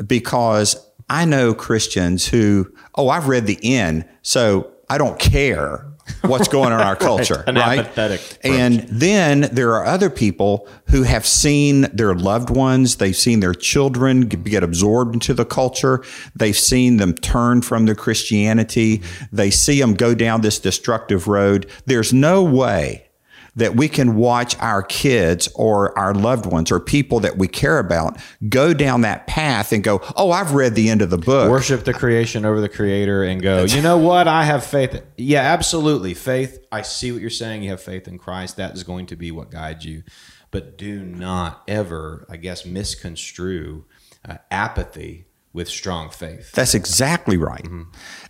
because 0.06 0.86
I 1.08 1.24
know 1.24 1.54
Christians 1.54 2.28
who, 2.28 2.72
oh, 2.94 3.08
I've 3.08 3.28
read 3.28 3.46
the 3.46 3.58
end, 3.62 4.08
so 4.22 4.70
I 4.88 4.98
don't 4.98 5.18
care 5.18 5.86
what's 6.22 6.48
going 6.56 6.72
on 6.72 6.80
in 6.80 6.86
our 6.86 6.96
culture, 6.96 7.42
An 7.46 7.56
right? 7.56 7.80
apathetic. 7.80 8.38
And 8.42 8.80
then 8.88 9.48
there 9.52 9.74
are 9.74 9.84
other 9.84 10.10
people 10.10 10.68
who 10.88 11.02
have 11.02 11.26
seen 11.26 11.82
their 11.92 12.14
loved 12.14 12.50
ones, 12.50 12.96
they've 12.96 13.16
seen 13.16 13.40
their 13.40 13.54
children 13.54 14.22
get 14.22 14.44
get 14.44 14.62
absorbed 14.62 15.14
into 15.14 15.34
the 15.34 15.44
culture, 15.44 16.02
they've 16.34 16.56
seen 16.56 16.96
them 16.96 17.14
turn 17.14 17.62
from 17.62 17.86
their 17.86 17.94
Christianity, 17.94 19.02
they 19.32 19.50
see 19.50 19.80
them 19.80 19.94
go 19.94 20.14
down 20.14 20.40
this 20.40 20.58
destructive 20.58 21.28
road. 21.28 21.68
There's 21.86 22.12
no 22.12 22.42
way 22.42 23.09
that 23.56 23.74
we 23.76 23.88
can 23.88 24.16
watch 24.16 24.58
our 24.58 24.82
kids 24.82 25.48
or 25.54 25.96
our 25.98 26.14
loved 26.14 26.46
ones 26.46 26.70
or 26.70 26.80
people 26.80 27.20
that 27.20 27.36
we 27.36 27.48
care 27.48 27.78
about 27.78 28.18
go 28.48 28.72
down 28.72 29.00
that 29.02 29.26
path 29.26 29.72
and 29.72 29.82
go, 29.82 30.00
Oh, 30.16 30.30
I've 30.30 30.52
read 30.52 30.74
the 30.74 30.88
end 30.88 31.02
of 31.02 31.10
the 31.10 31.18
book. 31.18 31.50
worship 31.50 31.84
the 31.84 31.92
creation 31.92 32.44
over 32.44 32.60
the 32.60 32.68
creator 32.68 33.22
and 33.24 33.42
go, 33.42 33.64
you 33.64 33.82
know 33.82 33.98
what? 33.98 34.28
I 34.28 34.44
have 34.44 34.64
faith. 34.64 35.02
Yeah, 35.16 35.42
absolutely. 35.42 36.14
Faith. 36.14 36.58
I 36.72 36.82
see 36.82 37.12
what 37.12 37.20
you're 37.20 37.30
saying. 37.30 37.62
You 37.62 37.70
have 37.70 37.82
faith 37.82 38.06
in 38.08 38.18
Christ. 38.18 38.56
That 38.56 38.74
is 38.74 38.84
going 38.84 39.06
to 39.06 39.16
be 39.16 39.30
what 39.30 39.50
guides 39.50 39.84
you. 39.84 40.02
But 40.50 40.76
do 40.76 41.00
not 41.04 41.62
ever, 41.68 42.26
I 42.28 42.36
guess, 42.36 42.64
misconstrue 42.66 43.84
uh, 44.28 44.38
apathy 44.50 45.26
with 45.52 45.68
strong 45.68 46.10
faith. 46.10 46.52
That's 46.52 46.74
exactly 46.74 47.36
right. 47.36 47.66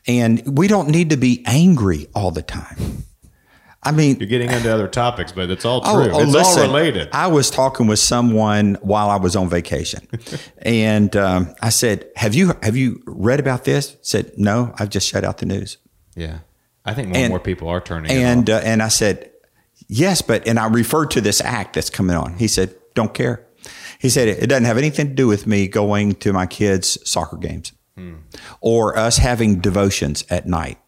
And 0.06 0.56
we 0.56 0.68
don't 0.68 0.88
need 0.88 1.11
to 1.11 1.16
be 1.16 1.42
angry 1.46 2.06
all 2.14 2.30
the 2.30 2.42
time. 2.42 3.04
I 3.83 3.93
mean, 3.93 4.19
You're 4.19 4.29
getting 4.29 4.51
into 4.51 4.73
other 4.73 4.88
topics, 4.88 5.33
but 5.33 5.51
it's 5.51 5.64
all 5.64 5.81
true. 5.81 5.90
Oh, 5.90 6.11
oh, 6.12 6.21
it's 6.23 6.33
listen, 6.33 6.62
all 6.62 6.66
related. 6.69 7.09
I 7.12 7.29
was 7.29 7.51
talking 7.51 7.87
with 7.87 7.99
someone 7.99 8.77
while 8.83 9.09
I 9.09 9.16
was 9.16 9.37
on 9.37 9.49
vacation, 9.49 10.07
and 10.59 11.16
um, 11.16 11.55
I 11.62 11.71
said, 11.71 12.09
"Have 12.16 12.35
you 12.35 12.53
have 12.62 12.77
you 12.77 13.03
read 13.07 13.40
about 13.40 13.64
this?" 13.64 13.97
Said, 14.03 14.33
"No, 14.37 14.75
I've 14.79 14.90
just 14.90 15.09
shut 15.09 15.25
out 15.25 15.38
the 15.38 15.47
news." 15.47 15.79
yeah. 16.14 16.40
I 16.85 16.95
think 16.95 17.09
more 17.09 17.16
And- 17.16 17.25
and 17.27 17.31
more 17.33 17.40
people 17.40 17.69
are 17.69 17.81
turning. 17.81 18.11
And 18.11 18.49
uh, 18.51 18.61
and 18.64 18.83
I 18.83 18.88
said, 18.88 19.31
"Yes, 19.88 20.23
but," 20.23 20.47
and 20.49 20.59
I 20.59 20.66
referred 20.66 21.11
to 21.12 21.21
this 21.21 21.40
act 21.43 21.75
that's 21.75 21.90
coming 21.90 22.16
on. 22.16 22.35
He 22.38 22.49
said, 22.49 22.75
"Don't 22.95 23.12
care." 23.14 23.47
He 23.99 24.09
said, 24.09 24.29
"It 24.29 24.47
doesn't 24.49 24.64
have 24.64 24.79
anything 24.79 25.09
to 25.09 25.14
do 25.14 25.27
with 25.27 25.47
me 25.47 25.69
going 25.69 26.14
to 26.16 26.33
my 26.33 26.47
kids' 26.47 26.99
soccer 27.09 27.37
games, 27.37 27.73
or 28.62 28.97
us 28.99 29.19
having 29.19 29.61
devotions 29.61 30.25
at 30.31 30.47
night, 30.47 30.79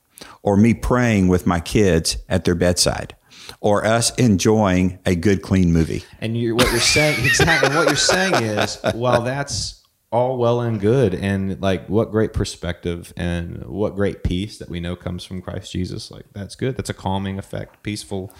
or 0.43 0.57
me 0.57 0.75
praying 0.75 1.29
with 1.29 1.47
my 1.47 1.61
kids 1.61 2.17
at 2.29 2.45
their 2.45 2.55
bedside." 2.55 3.15
Or 3.61 3.85
us 3.85 4.15
enjoying 4.17 4.99
a 5.05 5.15
good, 5.15 5.43
clean 5.43 5.73
movie. 5.73 6.05
And 6.21 6.37
you 6.37 6.55
what 6.57 6.71
you're 6.71 6.81
saying 6.81 7.19
exactly 7.25 7.75
what 7.75 7.87
you're 7.89 7.97
saying 7.97 8.35
is, 8.35 8.79
well, 8.95 9.23
that's 9.23 9.83
all 10.11 10.37
well 10.37 10.61
and 10.61 10.81
good, 10.81 11.15
and 11.15 11.61
like 11.61 11.89
what 11.89 12.11
great 12.11 12.33
perspective 12.33 13.13
and 13.17 13.65
what 13.67 13.95
great 13.95 14.23
peace 14.23 14.59
that 14.59 14.69
we 14.69 14.79
know 14.81 14.95
comes 14.97 15.25
from 15.25 15.43
Christ 15.43 15.73
Jesus. 15.73 16.11
Like 16.11 16.27
that's 16.33 16.55
good. 16.55 16.77
That's 16.77 16.91
a 16.91 16.95
calming 16.95 17.39
effect, 17.39 17.83
peaceful. 17.83 18.33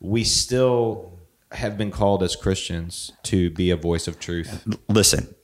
We 0.00 0.24
still 0.24 1.18
have 1.52 1.76
been 1.76 1.90
called 1.90 2.22
as 2.22 2.36
Christians 2.36 3.12
to 3.24 3.50
be 3.50 3.70
a 3.70 3.76
voice 3.76 4.06
of 4.08 4.18
truth. 4.18 4.66
listen, 4.88 5.34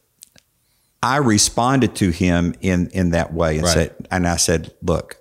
I 1.03 1.17
responded 1.19 1.95
to 1.97 2.11
him 2.11 2.55
in 2.61 2.89
in 2.93 3.11
that 3.11 3.33
way 3.35 3.57
and 3.57 3.65
Right. 3.65 3.75
said, 3.75 3.95
and 4.11 4.27
I 4.27 4.37
said, 4.37 4.73
look, 4.83 5.17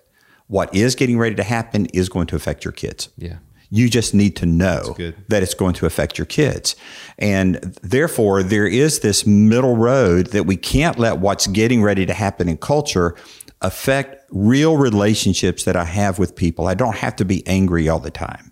what 0.47 0.73
is 0.73 0.95
getting 0.95 1.17
ready 1.17 1.35
to 1.35 1.43
happen 1.43 1.87
is 1.87 2.09
going 2.09 2.27
to 2.27 2.35
affect 2.35 2.63
your 2.63 2.71
kids. 2.71 3.09
Yeah. 3.17 3.37
You 3.71 3.89
just 3.89 4.13
need 4.13 4.35
to 4.37 4.45
know 4.45 4.95
that 5.27 5.41
it's 5.41 5.55
going 5.55 5.73
to 5.75 5.85
affect 5.85 6.17
your 6.17 6.25
kids. 6.25 6.75
And 7.17 7.55
therefore, 7.81 8.43
there 8.43 8.67
is 8.67 8.99
this 8.99 9.25
middle 9.25 9.75
road 9.75 10.27
that 10.27 10.45
we 10.45 10.55
can't 10.55 10.99
let 10.99 11.17
what's 11.17 11.47
getting 11.47 11.81
ready 11.81 12.05
to 12.05 12.13
happen 12.13 12.47
in 12.47 12.57
culture 12.57 13.15
affect 13.61 14.23
real 14.29 14.77
relationships 14.77 15.63
that 15.63 15.75
I 15.75 15.85
have 15.85 16.19
with 16.19 16.35
people. 16.35 16.67
I 16.67 16.75
don't 16.75 16.95
have 16.95 17.15
to 17.17 17.25
be 17.25 17.45
angry 17.47 17.89
all 17.89 17.99
the 17.99 18.11
time. 18.11 18.51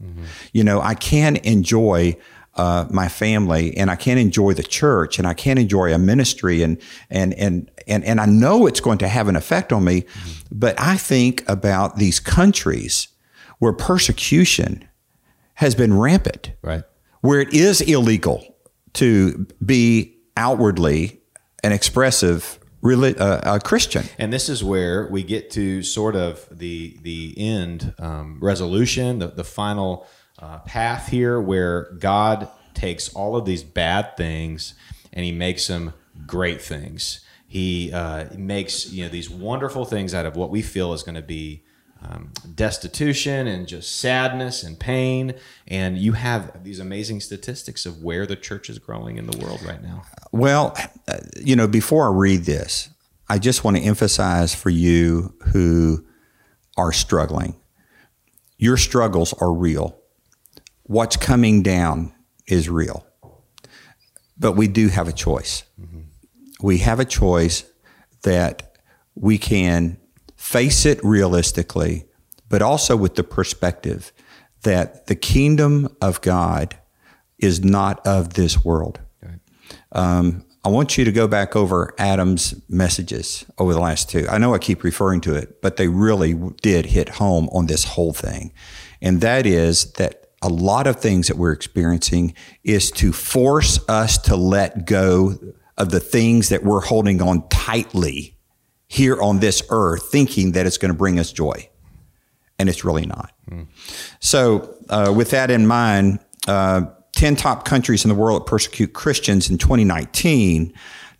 You 0.51 0.63
know, 0.63 0.81
I 0.81 0.95
can 0.95 1.35
enjoy 1.37 2.17
uh, 2.55 2.85
my 2.89 3.07
family 3.07 3.75
and 3.75 3.89
I 3.89 3.95
can 3.95 4.17
enjoy 4.17 4.53
the 4.53 4.63
church 4.63 5.17
and 5.17 5.27
I 5.27 5.33
can 5.33 5.57
enjoy 5.57 5.93
a 5.93 5.97
ministry 5.97 6.61
and, 6.61 6.79
and, 7.09 7.33
and, 7.33 7.69
and, 7.87 8.03
and 8.03 8.19
I 8.19 8.25
know 8.25 8.65
it's 8.67 8.79
going 8.79 8.97
to 8.99 9.07
have 9.07 9.27
an 9.27 9.35
effect 9.35 9.71
on 9.73 9.83
me. 9.83 10.05
But 10.51 10.79
I 10.79 10.97
think 10.97 11.43
about 11.49 11.97
these 11.97 12.19
countries 12.19 13.07
where 13.59 13.73
persecution 13.73 14.87
has 15.55 15.75
been 15.75 15.97
rampant 15.97 16.51
Right. 16.61 16.83
where 17.21 17.39
it 17.39 17.53
is 17.53 17.81
illegal 17.81 18.55
to 18.93 19.47
be 19.65 20.17
outwardly 20.35 21.21
an 21.63 21.71
expressive 21.71 22.59
uh, 22.85 23.39
a 23.45 23.59
Christian. 23.61 24.03
And 24.19 24.33
this 24.33 24.49
is 24.49 24.61
where 24.63 25.07
we 25.09 25.23
get 25.23 25.49
to 25.51 25.81
sort 25.83 26.15
of 26.17 26.45
the 26.51 26.97
the 27.01 27.33
end 27.37 27.93
um, 27.97 28.39
resolution, 28.41 29.19
the, 29.19 29.27
the 29.27 29.45
final 29.45 30.05
uh, 30.37 30.59
path 30.59 31.07
here, 31.07 31.39
where 31.39 31.93
God 31.99 32.49
takes 32.73 33.13
all 33.13 33.37
of 33.37 33.45
these 33.45 33.63
bad 33.63 34.17
things 34.17 34.73
and 35.13 35.23
He 35.23 35.31
makes 35.31 35.67
them 35.67 35.93
great 36.27 36.61
things. 36.61 37.21
He 37.53 37.93
uh, 37.93 38.29
makes 38.35 38.91
you 38.91 39.03
know 39.03 39.11
these 39.11 39.29
wonderful 39.29 39.85
things 39.85 40.15
out 40.15 40.25
of 40.25 40.35
what 40.35 40.49
we 40.49 40.63
feel 40.63 40.91
is 40.91 41.03
going 41.03 41.13
to 41.13 41.21
be 41.21 41.63
um, 42.01 42.31
destitution 42.55 43.45
and 43.45 43.67
just 43.67 43.97
sadness 43.97 44.63
and 44.63 44.79
pain. 44.79 45.35
And 45.67 45.99
you 45.99 46.13
have 46.13 46.63
these 46.63 46.79
amazing 46.79 47.21
statistics 47.21 47.85
of 47.85 48.01
where 48.01 48.25
the 48.25 48.35
church 48.35 48.71
is 48.71 48.79
growing 48.79 49.17
in 49.17 49.27
the 49.27 49.37
world 49.37 49.61
right 49.61 49.83
now. 49.83 50.01
Well, 50.31 50.75
uh, 51.07 51.17
you 51.39 51.55
know, 51.55 51.67
before 51.67 52.07
I 52.07 52.17
read 52.17 52.45
this, 52.45 52.89
I 53.29 53.37
just 53.37 53.63
want 53.63 53.77
to 53.77 53.83
emphasize 53.83 54.55
for 54.55 54.71
you 54.71 55.35
who 55.51 56.03
are 56.75 56.91
struggling, 56.91 57.55
your 58.57 58.77
struggles 58.77 59.31
are 59.33 59.53
real. 59.53 60.01
What's 60.85 61.17
coming 61.17 61.61
down 61.61 62.15
is 62.47 62.67
real. 62.67 63.05
But 64.39 64.53
we 64.53 64.67
do 64.67 64.87
have 64.87 65.07
a 65.07 65.13
choice. 65.13 65.65
We 66.63 66.79
have 66.79 66.99
a 66.99 67.05
choice 67.05 67.63
that 68.23 68.77
we 69.13 69.37
can 69.37 69.97
face 70.35 70.87
it 70.87 70.99
realistically 71.03 72.05
but 72.53 72.61
also 72.61 72.95
with 72.95 73.15
the 73.15 73.23
perspective 73.23 74.11
that 74.61 75.07
the 75.07 75.15
kingdom 75.15 75.89
of 76.03 76.21
God 76.21 76.77
is 77.39 77.63
not 77.63 78.05
of 78.05 78.35
this 78.35 78.63
world. 78.63 78.99
Um, 79.91 80.45
I 80.63 80.69
want 80.69 80.95
you 80.95 81.03
to 81.03 81.11
go 81.11 81.27
back 81.27 81.55
over 81.55 81.95
Adam's 81.97 82.53
messages 82.69 83.43
over 83.57 83.73
the 83.73 83.79
last 83.79 84.07
two. 84.07 84.27
I 84.29 84.37
know 84.37 84.53
I 84.53 84.59
keep 84.59 84.83
referring 84.83 85.21
to 85.21 85.33
it, 85.33 85.63
but 85.63 85.77
they 85.77 85.87
really 85.87 86.35
did 86.61 86.85
hit 86.85 87.09
home 87.09 87.49
on 87.51 87.65
this 87.65 87.85
whole 87.85 88.13
thing. 88.13 88.53
And 89.01 89.19
that 89.21 89.47
is 89.47 89.91
that 89.93 90.27
a 90.43 90.47
lot 90.47 90.85
of 90.85 90.97
things 90.97 91.29
that 91.29 91.37
we're 91.37 91.53
experiencing 91.53 92.35
is 92.63 92.91
to 92.91 93.11
force 93.11 93.79
us 93.89 94.19
to 94.19 94.35
let 94.35 94.85
go 94.85 95.39
of 95.77 95.89
the 95.89 95.99
things 95.99 96.49
that 96.49 96.63
we're 96.63 96.81
holding 96.81 97.21
on 97.21 97.47
tightly 97.49 98.37
here 98.87 99.21
on 99.21 99.39
this 99.39 99.63
earth, 99.69 100.09
thinking 100.11 100.51
that 100.51 100.65
it's 100.65 100.77
going 100.77 100.91
to 100.91 100.97
bring 100.97 101.19
us 101.19 101.31
joy. 101.31 101.69
And 102.59 102.69
it's 102.69 102.85
really 102.85 103.05
not. 103.05 103.31
Mm. 103.49 103.67
So, 104.19 104.77
uh, 104.89 105.11
with 105.15 105.31
that 105.31 105.49
in 105.49 105.65
mind, 105.65 106.19
uh, 106.47 106.83
10 107.15 107.35
top 107.35 107.65
countries 107.65 108.05
in 108.05 108.09
the 108.09 108.15
world 108.15 108.41
that 108.41 108.49
persecute 108.49 108.93
Christians 108.93 109.49
in 109.49 109.57
2019 109.57 110.73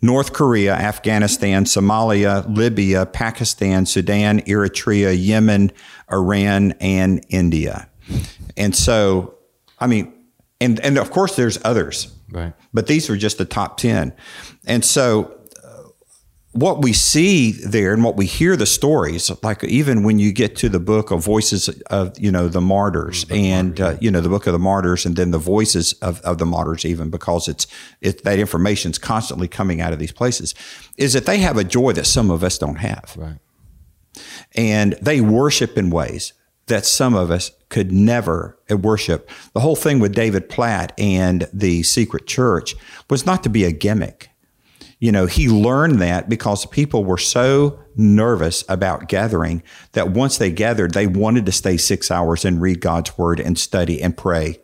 North 0.04 0.34
Korea, 0.34 0.74
Afghanistan, 0.74 1.64
Somalia, 1.64 2.44
Libya, 2.54 3.06
Pakistan, 3.06 3.86
Sudan, 3.86 4.40
Eritrea, 4.42 5.16
Yemen, 5.18 5.72
Iran, 6.12 6.72
and 6.72 7.24
India. 7.30 7.88
And 8.54 8.76
so, 8.76 9.36
I 9.78 9.86
mean, 9.86 10.12
and, 10.60 10.78
and 10.80 10.98
of 10.98 11.10
course 11.10 11.36
there's 11.36 11.58
others, 11.64 12.13
right? 12.30 12.54
But 12.72 12.86
these 12.86 13.08
are 13.10 13.16
just 13.16 13.38
the 13.38 13.44
top 13.44 13.76
10. 13.76 14.12
And 14.66 14.84
so 14.84 15.44
what 16.54 16.82
we 16.82 16.92
see 16.92 17.50
there 17.50 17.92
and 17.92 18.04
what 18.04 18.16
we 18.16 18.26
hear 18.26 18.56
the 18.56 18.64
stories, 18.64 19.30
like 19.42 19.64
even 19.64 20.04
when 20.04 20.20
you 20.20 20.32
get 20.32 20.54
to 20.54 20.68
the 20.68 20.78
book 20.78 21.10
of 21.10 21.22
voices 21.22 21.68
of, 21.86 22.16
you 22.16 22.30
know, 22.30 22.46
the 22.46 22.60
martyrs 22.60 23.24
the 23.24 23.34
and, 23.34 23.80
martyrs, 23.80 23.96
uh, 23.96 23.98
you 24.00 24.08
know, 24.08 24.20
the 24.20 24.28
book 24.28 24.46
of 24.46 24.52
the 24.52 24.58
martyrs 24.58 25.04
and 25.04 25.16
then 25.16 25.32
the 25.32 25.38
voices 25.38 25.94
of, 25.94 26.20
of 26.20 26.38
the 26.38 26.46
martyrs, 26.46 26.84
even 26.84 27.10
because 27.10 27.48
it's, 27.48 27.66
it, 28.00 28.22
that 28.22 28.38
information 28.38 28.92
is 28.92 28.98
constantly 28.98 29.48
coming 29.48 29.80
out 29.80 29.92
of 29.92 29.98
these 29.98 30.12
places, 30.12 30.54
is 30.96 31.12
that 31.14 31.26
they 31.26 31.38
have 31.38 31.58
a 31.58 31.64
joy 31.64 31.90
that 31.92 32.06
some 32.06 32.30
of 32.30 32.44
us 32.44 32.56
don't 32.56 32.76
have. 32.76 33.14
Right. 33.16 33.38
And 34.54 34.92
they 35.02 35.20
worship 35.20 35.76
in 35.76 35.90
ways 35.90 36.34
that 36.66 36.86
some 36.86 37.14
of 37.14 37.30
us 37.30 37.50
could 37.68 37.92
never 37.92 38.58
worship. 38.70 39.28
The 39.52 39.60
whole 39.60 39.76
thing 39.76 39.98
with 39.98 40.14
David 40.14 40.48
Platt 40.48 40.92
and 40.98 41.48
the 41.52 41.82
secret 41.82 42.26
church 42.26 42.74
was 43.10 43.26
not 43.26 43.42
to 43.42 43.48
be 43.48 43.64
a 43.64 43.72
gimmick 43.72 44.30
you 45.04 45.12
know, 45.12 45.26
he 45.26 45.50
learned 45.50 46.00
that 46.00 46.30
because 46.30 46.64
people 46.64 47.04
were 47.04 47.18
so 47.18 47.78
nervous 47.94 48.64
about 48.70 49.06
gathering 49.06 49.62
that 49.92 50.12
once 50.12 50.38
they 50.38 50.50
gathered, 50.50 50.94
they 50.94 51.06
wanted 51.06 51.44
to 51.44 51.52
stay 51.52 51.76
six 51.76 52.10
hours 52.10 52.42
and 52.42 52.62
read 52.62 52.80
God's 52.80 53.18
word 53.18 53.38
and 53.38 53.58
study 53.58 54.00
and 54.00 54.16
pray 54.16 54.60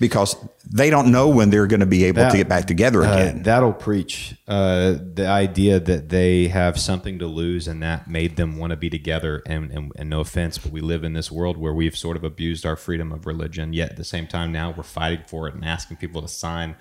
because 0.00 0.36
they 0.64 0.90
don't 0.90 1.12
know 1.12 1.28
when 1.28 1.50
they're 1.50 1.66
going 1.66 1.80
to 1.80 1.86
be 1.86 2.04
able 2.04 2.22
that, 2.22 2.32
to 2.32 2.36
get 2.36 2.48
back 2.48 2.66
together 2.66 3.02
uh, 3.02 3.12
again. 3.12 3.38
Uh, 3.40 3.42
that'll 3.44 3.72
preach 3.72 4.34
uh, 4.48 4.96
the 5.14 5.26
idea 5.26 5.78
that 5.78 6.08
they 6.08 6.48
have 6.48 6.78
something 6.78 7.18
to 7.18 7.26
lose 7.26 7.68
and 7.68 7.82
that 7.82 8.08
made 8.08 8.36
them 8.36 8.56
want 8.56 8.70
to 8.70 8.76
be 8.76 8.90
together. 8.90 9.42
And, 9.46 9.70
and, 9.70 9.92
and, 9.96 10.10
no 10.10 10.20
offense, 10.20 10.58
but 10.58 10.72
we 10.72 10.80
live 10.80 11.04
in 11.04 11.12
this 11.12 11.30
world 11.30 11.56
where 11.56 11.72
we've 11.72 11.96
sort 11.96 12.16
of 12.16 12.24
abused 12.24 12.66
our 12.66 12.76
freedom 12.76 13.12
of 13.12 13.26
religion. 13.26 13.72
Yet 13.72 13.90
at 13.90 13.96
the 13.96 14.04
same 14.04 14.26
time, 14.26 14.50
now 14.50 14.74
we're 14.76 14.82
fighting 14.82 15.24
for 15.26 15.46
it 15.46 15.54
and 15.54 15.64
asking 15.64 15.98
people 15.98 16.22
to 16.22 16.28
sign 16.28 16.76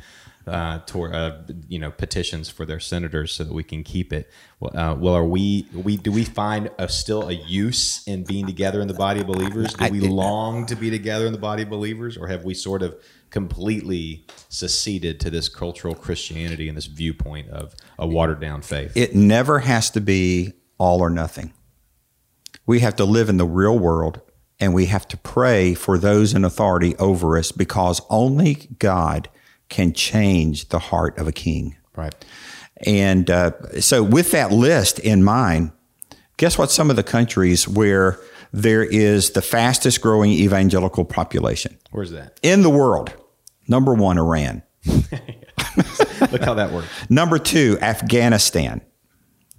uh, 0.47 0.79
toward, 0.85 1.13
uh, 1.13 1.37
you 1.67 1.79
know 1.79 1.91
petitions 1.91 2.49
for 2.49 2.65
their 2.65 2.79
senators 2.79 3.31
so 3.31 3.43
that 3.43 3.53
we 3.53 3.63
can 3.63 3.83
keep 3.83 4.11
it. 4.11 4.29
Well, 4.59 4.77
uh, 4.77 4.95
well 4.95 5.15
are 5.15 5.25
we, 5.25 5.67
we 5.73 5.97
do 5.97 6.11
we 6.11 6.23
find 6.23 6.69
a, 6.77 6.89
still 6.89 7.29
a 7.29 7.33
use 7.33 8.05
in 8.07 8.23
being 8.23 8.45
together 8.45 8.81
in 8.81 8.87
the 8.87 8.93
body 8.93 9.21
of 9.21 9.27
believers? 9.27 9.73
Do 9.73 9.89
we 9.91 9.99
long 9.99 10.65
to 10.67 10.75
be 10.75 10.89
together 10.89 11.25
in 11.25 11.33
the 11.33 11.39
body 11.39 11.63
of 11.63 11.69
believers, 11.69 12.17
or 12.17 12.27
have 12.27 12.43
we 12.43 12.53
sort 12.53 12.81
of 12.81 12.95
completely 13.29 14.25
seceded 14.49 15.19
to 15.21 15.29
this 15.29 15.47
cultural 15.49 15.95
Christianity 15.95 16.67
and 16.67 16.77
this 16.77 16.87
viewpoint 16.87 17.49
of 17.49 17.75
a 17.97 18.07
watered 18.07 18.41
down 18.41 18.61
faith? 18.61 18.95
It 18.95 19.15
never 19.15 19.59
has 19.59 19.89
to 19.91 20.01
be 20.01 20.53
all 20.77 21.01
or 21.01 21.09
nothing. 21.09 21.53
We 22.65 22.79
have 22.79 22.95
to 22.97 23.05
live 23.05 23.29
in 23.29 23.37
the 23.37 23.45
real 23.45 23.77
world 23.77 24.21
and 24.59 24.73
we 24.73 24.85
have 24.85 25.07
to 25.09 25.17
pray 25.17 25.73
for 25.73 25.97
those 25.97 26.33
in 26.33 26.45
authority 26.45 26.95
over 26.97 27.37
us 27.37 27.51
because 27.51 28.01
only 28.09 28.69
God 28.77 29.27
can 29.71 29.93
change 29.93 30.69
the 30.69 30.77
heart 30.77 31.17
of 31.17 31.27
a 31.27 31.31
king. 31.31 31.75
Right. 31.95 32.13
And 32.85 33.29
uh, 33.29 33.79
so, 33.79 34.03
with 34.03 34.31
that 34.31 34.51
list 34.51 34.99
in 34.99 35.23
mind, 35.23 35.71
guess 36.37 36.57
what? 36.57 36.69
Some 36.69 36.91
of 36.91 36.95
the 36.95 37.03
countries 37.03 37.67
where 37.67 38.19
there 38.53 38.83
is 38.83 39.31
the 39.31 39.41
fastest 39.41 40.01
growing 40.01 40.31
evangelical 40.31 41.05
population. 41.05 41.77
Where's 41.91 42.11
that? 42.11 42.39
In 42.43 42.61
the 42.61 42.69
world. 42.69 43.13
Number 43.67 43.93
one, 43.93 44.17
Iran. 44.17 44.63
Look 44.85 46.41
how 46.41 46.53
that 46.55 46.71
works. 46.71 46.87
Number 47.09 47.39
two, 47.39 47.77
Afghanistan. 47.81 48.81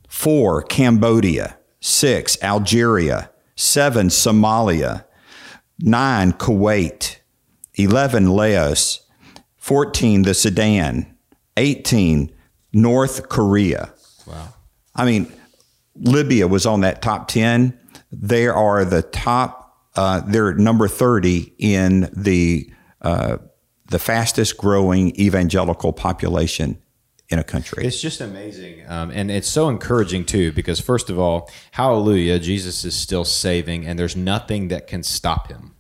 Four, 0.09 0.63
Cambodia. 0.63 1.57
Six, 1.81 2.37
Algeria. 2.43 3.31
Seven, 3.57 4.09
Somalia. 4.09 5.05
Nine, 5.79 6.33
Kuwait. 6.33 7.19
11, 7.75 8.29
Laos. 8.29 9.02
14, 9.63 10.23
the 10.23 10.35
Sudan, 10.35 11.07
18, 11.57 12.33
North 12.73 13.29
Korea. 13.29 13.95
Wow. 14.27 14.49
I 14.93 15.05
mean, 15.05 15.33
Libya 15.95 16.49
was 16.49 16.67
on 16.67 16.81
that 16.81 17.01
top 17.01 17.29
10. 17.29 17.79
They 18.11 18.49
are 18.49 18.85
the 18.85 19.03
top, 19.03 19.79
uh, 19.95 20.23
they're 20.27 20.55
number 20.55 20.89
30 20.89 21.55
in 21.59 22.11
the, 22.13 22.73
uh, 23.03 23.39
the 23.87 24.01
fastest 24.01 24.59
growing 24.59 25.15
evangelical 25.15 25.93
population 25.93 26.83
in 27.29 27.39
a 27.39 27.45
country. 27.45 27.87
It's 27.87 28.01
just 28.01 28.21
amazing. 28.21 28.83
Um, 28.89 29.13
and 29.13 29.31
it's 29.31 29.49
so 29.49 29.69
encouraging 29.69 30.25
too, 30.25 30.51
because 30.51 30.81
first 30.81 31.09
of 31.09 31.21
all, 31.21 31.49
hallelujah, 31.71 32.41
Jesus 32.41 32.85
is 32.85 32.97
still 32.97 33.25
saving 33.25 33.87
and 33.87 33.97
there's 33.97 34.17
nothing 34.17 34.69
that 34.69 34.89
can 34.89 35.05
stop 35.05 35.47
him 35.47 35.72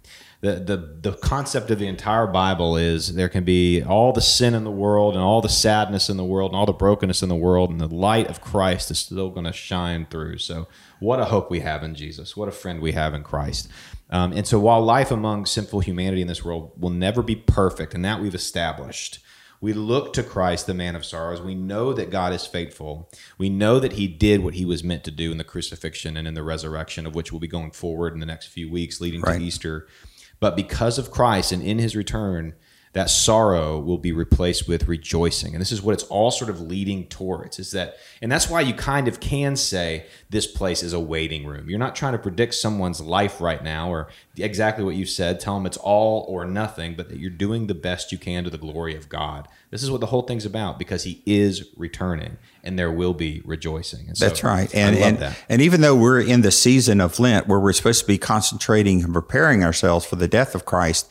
the, 0.42 0.54
the 0.54 1.10
the 1.10 1.16
concept 1.18 1.70
of 1.70 1.78
the 1.78 1.86
entire 1.86 2.26
Bible 2.26 2.76
is 2.76 3.14
there 3.14 3.28
can 3.28 3.44
be 3.44 3.80
all 3.80 4.12
the 4.12 4.20
sin 4.20 4.54
in 4.54 4.64
the 4.64 4.72
world 4.72 5.14
and 5.14 5.22
all 5.22 5.40
the 5.40 5.48
sadness 5.48 6.10
in 6.10 6.16
the 6.16 6.24
world 6.24 6.50
and 6.50 6.58
all 6.58 6.66
the 6.66 6.72
brokenness 6.72 7.22
in 7.22 7.28
the 7.28 7.36
world, 7.36 7.70
and 7.70 7.80
the 7.80 7.86
light 7.86 8.28
of 8.28 8.40
Christ 8.40 8.90
is 8.90 8.98
still 8.98 9.30
going 9.30 9.46
to 9.46 9.52
shine 9.52 10.04
through. 10.04 10.38
So, 10.38 10.66
what 10.98 11.20
a 11.20 11.26
hope 11.26 11.48
we 11.48 11.60
have 11.60 11.84
in 11.84 11.94
Jesus! 11.94 12.36
What 12.36 12.48
a 12.48 12.52
friend 12.52 12.80
we 12.80 12.90
have 12.90 13.14
in 13.14 13.22
Christ! 13.22 13.68
Um, 14.10 14.32
and 14.32 14.44
so, 14.44 14.58
while 14.58 14.82
life 14.82 15.12
among 15.12 15.46
sinful 15.46 15.78
humanity 15.80 16.22
in 16.22 16.28
this 16.28 16.44
world 16.44 16.72
will 16.76 16.90
never 16.90 17.22
be 17.22 17.36
perfect, 17.36 17.94
and 17.94 18.04
that 18.04 18.20
we've 18.20 18.34
established, 18.34 19.20
we 19.60 19.72
look 19.72 20.12
to 20.14 20.24
Christ, 20.24 20.66
the 20.66 20.74
man 20.74 20.96
of 20.96 21.04
sorrows. 21.04 21.40
We 21.40 21.54
know 21.54 21.92
that 21.92 22.10
God 22.10 22.32
is 22.32 22.44
faithful. 22.46 23.08
We 23.38 23.48
know 23.48 23.78
that 23.78 23.92
he 23.92 24.08
did 24.08 24.42
what 24.42 24.54
he 24.54 24.64
was 24.64 24.82
meant 24.82 25.04
to 25.04 25.12
do 25.12 25.30
in 25.30 25.38
the 25.38 25.44
crucifixion 25.44 26.16
and 26.16 26.26
in 26.26 26.34
the 26.34 26.42
resurrection, 26.42 27.06
of 27.06 27.14
which 27.14 27.30
we'll 27.30 27.38
be 27.38 27.46
going 27.46 27.70
forward 27.70 28.12
in 28.12 28.18
the 28.18 28.26
next 28.26 28.48
few 28.48 28.68
weeks 28.68 29.00
leading 29.00 29.20
right. 29.20 29.38
to 29.38 29.44
Easter. 29.44 29.86
But 30.42 30.56
because 30.56 30.98
of 30.98 31.12
Christ 31.12 31.52
and 31.52 31.62
in 31.62 31.78
his 31.78 31.94
return, 31.94 32.54
that 32.92 33.08
sorrow 33.08 33.78
will 33.78 33.96
be 33.96 34.12
replaced 34.12 34.68
with 34.68 34.86
rejoicing. 34.86 35.54
And 35.54 35.60
this 35.62 35.72
is 35.72 35.80
what 35.80 35.94
it's 35.94 36.02
all 36.04 36.30
sort 36.30 36.50
of 36.50 36.60
leading 36.60 37.06
towards 37.06 37.58
is 37.58 37.70
that, 37.70 37.96
and 38.20 38.30
that's 38.30 38.50
why 38.50 38.60
you 38.60 38.74
kind 38.74 39.08
of 39.08 39.18
can 39.18 39.56
say 39.56 40.06
this 40.28 40.46
place 40.46 40.82
is 40.82 40.92
a 40.92 41.00
waiting 41.00 41.46
room. 41.46 41.70
You're 41.70 41.78
not 41.78 41.96
trying 41.96 42.12
to 42.12 42.18
predict 42.18 42.52
someone's 42.54 43.00
life 43.00 43.40
right 43.40 43.64
now 43.64 43.90
or 43.90 44.08
exactly 44.36 44.84
what 44.84 44.94
you 44.94 45.06
said, 45.06 45.40
tell 45.40 45.54
them 45.54 45.64
it's 45.64 45.78
all 45.78 46.26
or 46.28 46.44
nothing, 46.44 46.94
but 46.94 47.08
that 47.08 47.18
you're 47.18 47.30
doing 47.30 47.66
the 47.66 47.74
best 47.74 48.12
you 48.12 48.18
can 48.18 48.44
to 48.44 48.50
the 48.50 48.58
glory 48.58 48.94
of 48.94 49.08
God. 49.08 49.48
This 49.70 49.82
is 49.82 49.90
what 49.90 50.00
the 50.00 50.06
whole 50.08 50.22
thing's 50.22 50.44
about 50.44 50.78
because 50.78 51.04
he 51.04 51.22
is 51.24 51.66
returning 51.78 52.36
and 52.62 52.78
there 52.78 52.92
will 52.92 53.14
be 53.14 53.40
rejoicing. 53.46 54.06
And 54.08 54.18
so 54.18 54.28
that's 54.28 54.44
right. 54.44 54.72
And, 54.74 54.96
and, 54.96 55.18
that. 55.18 55.38
and 55.48 55.62
even 55.62 55.80
though 55.80 55.96
we're 55.96 56.20
in 56.20 56.42
the 56.42 56.50
season 56.50 57.00
of 57.00 57.18
Lent 57.18 57.46
where 57.46 57.58
we're 57.58 57.72
supposed 57.72 58.02
to 58.02 58.06
be 58.06 58.18
concentrating 58.18 59.02
and 59.02 59.14
preparing 59.14 59.64
ourselves 59.64 60.04
for 60.04 60.16
the 60.16 60.28
death 60.28 60.54
of 60.54 60.66
Christ, 60.66 61.10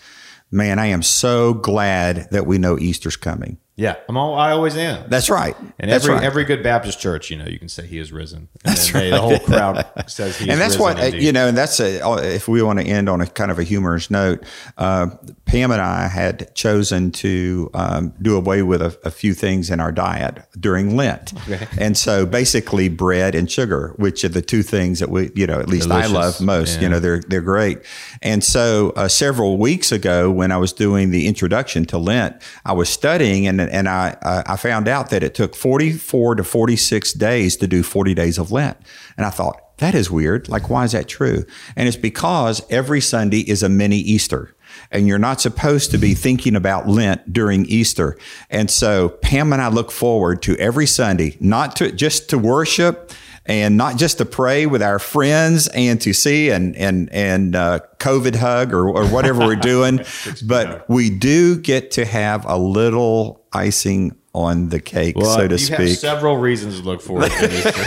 man, 0.51 0.79
I 0.79 0.87
am 0.87 1.01
so 1.01 1.53
glad 1.53 2.27
that 2.31 2.45
we 2.45 2.57
know 2.57 2.77
Easter's 2.77 3.15
coming. 3.15 3.57
Yeah, 3.81 3.95
I'm 4.07 4.15
all. 4.15 4.35
I 4.35 4.51
always 4.51 4.77
am. 4.77 5.09
That's 5.09 5.27
right. 5.27 5.55
And 5.79 5.89
that's 5.89 6.03
every 6.03 6.15
right. 6.15 6.23
every 6.23 6.43
good 6.43 6.61
Baptist 6.61 6.99
church, 6.99 7.31
you 7.31 7.37
know, 7.37 7.45
you 7.45 7.57
can 7.57 7.67
say 7.67 7.87
He 7.87 7.97
is 7.97 8.11
risen. 8.11 8.47
And 8.63 8.75
that's 8.75 8.93
right. 8.93 9.09
the 9.09 9.19
whole 9.19 9.39
crowd 9.47 9.83
says 10.05 10.37
He. 10.37 10.43
Is 10.43 10.49
risen. 10.49 10.49
And 10.51 10.61
that's 10.61 10.77
what 10.77 10.99
indeed. 10.99 11.23
you 11.23 11.31
know. 11.31 11.47
And 11.47 11.57
that's 11.57 11.79
a, 11.79 11.99
oh, 12.01 12.17
if 12.17 12.47
we 12.47 12.61
want 12.61 12.79
to 12.79 12.85
end 12.85 13.09
on 13.09 13.21
a 13.21 13.25
kind 13.25 13.49
of 13.49 13.57
a 13.57 13.63
humorous 13.63 14.11
note. 14.11 14.43
Uh, 14.77 15.07
Pam 15.45 15.71
and 15.71 15.81
I 15.81 16.07
had 16.07 16.53
chosen 16.55 17.11
to 17.11 17.71
um, 17.73 18.13
do 18.21 18.37
away 18.37 18.61
with 18.61 18.83
a, 18.83 18.97
a, 19.03 19.11
few 19.11 19.33
things 19.33 19.69
in 19.69 19.81
our 19.81 19.91
diet 19.91 20.37
during 20.57 20.95
Lent, 20.95 21.33
okay. 21.49 21.67
and 21.77 21.97
so 21.97 22.25
basically 22.25 22.87
bread 22.87 23.35
and 23.35 23.51
sugar, 23.51 23.93
which 23.97 24.23
are 24.23 24.29
the 24.29 24.41
two 24.41 24.63
things 24.63 24.99
that 24.99 25.09
we, 25.09 25.29
you 25.35 25.45
know, 25.45 25.59
at 25.59 25.67
least 25.67 25.89
Delicious. 25.89 26.11
I 26.11 26.13
love 26.13 26.39
most. 26.39 26.75
Yeah. 26.75 26.83
You 26.83 26.89
know, 26.89 26.99
they're 26.99 27.19
they're 27.27 27.41
great. 27.41 27.79
And 28.21 28.43
so 28.43 28.93
uh, 28.95 29.09
several 29.09 29.57
weeks 29.57 29.91
ago, 29.91 30.31
when 30.31 30.53
I 30.53 30.57
was 30.57 30.71
doing 30.71 31.09
the 31.09 31.27
introduction 31.27 31.83
to 31.87 31.97
Lent, 31.97 32.41
I 32.63 32.71
was 32.71 32.87
studying, 32.87 33.45
and 33.45 33.59
and 33.71 33.89
I 33.89 34.17
I 34.23 34.55
found 34.57 34.87
out 34.87 35.09
that 35.09 35.23
it 35.23 35.33
took 35.33 35.55
44 35.55 36.35
to 36.35 36.43
46 36.43 37.13
days 37.13 37.55
to 37.57 37.67
do 37.67 37.83
40 37.83 38.13
days 38.13 38.37
of 38.37 38.51
Lent, 38.51 38.77
and 39.17 39.25
I 39.25 39.29
thought 39.29 39.77
that 39.77 39.95
is 39.95 40.11
weird. 40.11 40.47
Like, 40.47 40.69
why 40.69 40.83
is 40.83 40.91
that 40.91 41.07
true? 41.07 41.45
And 41.75 41.87
it's 41.87 41.97
because 41.97 42.61
every 42.69 43.01
Sunday 43.01 43.39
is 43.39 43.63
a 43.63 43.69
mini 43.69 43.97
Easter 43.97 44.55
and 44.91 45.07
you're 45.07 45.19
not 45.19 45.41
supposed 45.41 45.91
to 45.91 45.97
be 45.97 46.13
thinking 46.13 46.55
about 46.55 46.87
Lent 46.87 47.31
during 47.31 47.65
Easter. 47.65 48.17
And 48.49 48.69
so 48.69 49.09
Pam 49.09 49.53
and 49.53 49.61
I 49.61 49.69
look 49.69 49.91
forward 49.91 50.41
to 50.43 50.55
every 50.57 50.85
Sunday, 50.85 51.37
not 51.39 51.75
to 51.77 51.91
just 51.91 52.29
to 52.29 52.37
worship 52.37 53.11
and 53.45 53.77
not 53.77 53.97
just 53.97 54.19
to 54.19 54.25
pray 54.25 54.65
with 54.65 54.81
our 54.81 54.99
friends 54.99 55.67
and 55.69 55.99
to 56.01 56.13
see 56.13 56.49
and 56.49 56.75
and 56.75 57.11
and 57.11 57.55
uh, 57.55 57.79
COVID 57.97 58.35
hug 58.35 58.73
or, 58.73 58.87
or 58.89 59.05
whatever 59.07 59.39
we're 59.39 59.55
doing, 59.55 60.01
but 60.45 60.87
we 60.89 61.09
do 61.09 61.57
get 61.57 61.91
to 61.91 62.05
have 62.05 62.45
a 62.45 62.57
little 62.57 63.45
icing 63.51 64.15
on 64.33 64.69
the 64.69 64.79
cake, 64.79 65.17
well, 65.17 65.35
so 65.35 65.47
to 65.47 65.55
you 65.55 65.57
speak. 65.57 65.77
Have 65.79 65.97
several 65.97 66.37
reasons 66.37 66.79
to 66.79 66.85
look 66.85 67.01
forward 67.01 67.31
to 67.31 67.47
this. 67.47 67.65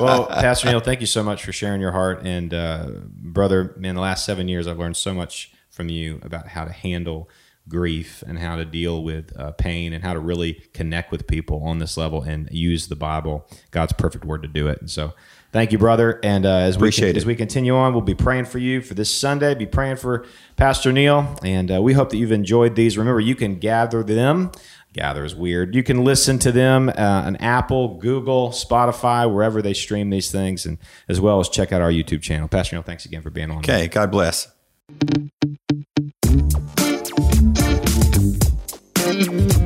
well, 0.00 0.26
Pastor 0.26 0.68
Neil, 0.68 0.80
thank 0.80 1.00
you 1.00 1.06
so 1.06 1.22
much 1.22 1.44
for 1.44 1.52
sharing 1.52 1.80
your 1.80 1.92
heart, 1.92 2.22
and 2.24 2.52
uh, 2.52 2.90
brother, 3.04 3.74
in 3.80 3.94
the 3.94 4.00
last 4.00 4.24
seven 4.24 4.48
years, 4.48 4.66
I've 4.66 4.78
learned 4.78 4.96
so 4.96 5.14
much 5.14 5.52
from 5.70 5.88
you 5.88 6.18
about 6.22 6.48
how 6.48 6.64
to 6.64 6.72
handle 6.72 7.28
grief 7.68 8.22
and 8.26 8.38
how 8.38 8.56
to 8.56 8.64
deal 8.64 9.02
with 9.02 9.32
uh, 9.38 9.52
pain 9.52 9.92
and 9.92 10.02
how 10.02 10.12
to 10.12 10.20
really 10.20 10.54
connect 10.74 11.12
with 11.12 11.26
people 11.26 11.62
on 11.64 11.78
this 11.78 11.96
level 11.96 12.22
and 12.22 12.48
use 12.50 12.88
the 12.88 12.96
Bible, 12.96 13.46
God's 13.70 13.92
perfect 13.92 14.24
word 14.24 14.42
to 14.42 14.48
do 14.48 14.68
it. 14.68 14.80
And 14.80 14.90
so, 14.90 15.12
thank 15.52 15.72
you, 15.72 15.78
brother. 15.78 16.18
And 16.22 16.44
uh, 16.46 16.56
as 16.56 16.76
Appreciate 16.76 17.06
we 17.06 17.10
it. 17.10 17.16
as 17.16 17.26
we 17.26 17.36
continue 17.36 17.74
on, 17.74 17.92
we'll 17.92 18.02
be 18.02 18.14
praying 18.14 18.46
for 18.46 18.58
you 18.58 18.80
for 18.80 18.94
this 18.94 19.14
Sunday. 19.14 19.54
Be 19.54 19.66
praying 19.66 19.96
for 19.96 20.26
Pastor 20.56 20.92
Neil, 20.92 21.38
and 21.44 21.70
uh, 21.70 21.82
we 21.82 21.92
hope 21.92 22.10
that 22.10 22.16
you've 22.16 22.32
enjoyed 22.32 22.74
these. 22.74 22.98
Remember, 22.98 23.20
you 23.20 23.34
can 23.34 23.56
gather 23.58 24.02
them. 24.02 24.50
Gather 24.92 25.24
is 25.24 25.36
weird. 25.36 25.76
You 25.76 25.84
can 25.84 26.04
listen 26.04 26.40
to 26.40 26.50
them 26.50 26.88
uh, 26.88 26.92
on 26.98 27.36
Apple, 27.36 27.98
Google, 27.98 28.48
Spotify, 28.48 29.32
wherever 29.32 29.62
they 29.62 29.72
stream 29.72 30.10
these 30.10 30.32
things, 30.32 30.66
and 30.66 30.78
as 31.08 31.20
well 31.20 31.38
as 31.38 31.48
check 31.48 31.70
out 31.70 31.80
our 31.80 31.92
YouTube 31.92 32.22
channel. 32.22 32.48
Pastor 32.48 32.74
Neil, 32.74 32.82
thanks 32.82 33.04
again 33.04 33.22
for 33.22 33.30
being 33.30 33.52
on. 33.52 33.58
Okay, 33.58 33.86
God 33.86 34.10
bless. 34.10 34.48
Mm-hmm. 39.20 39.59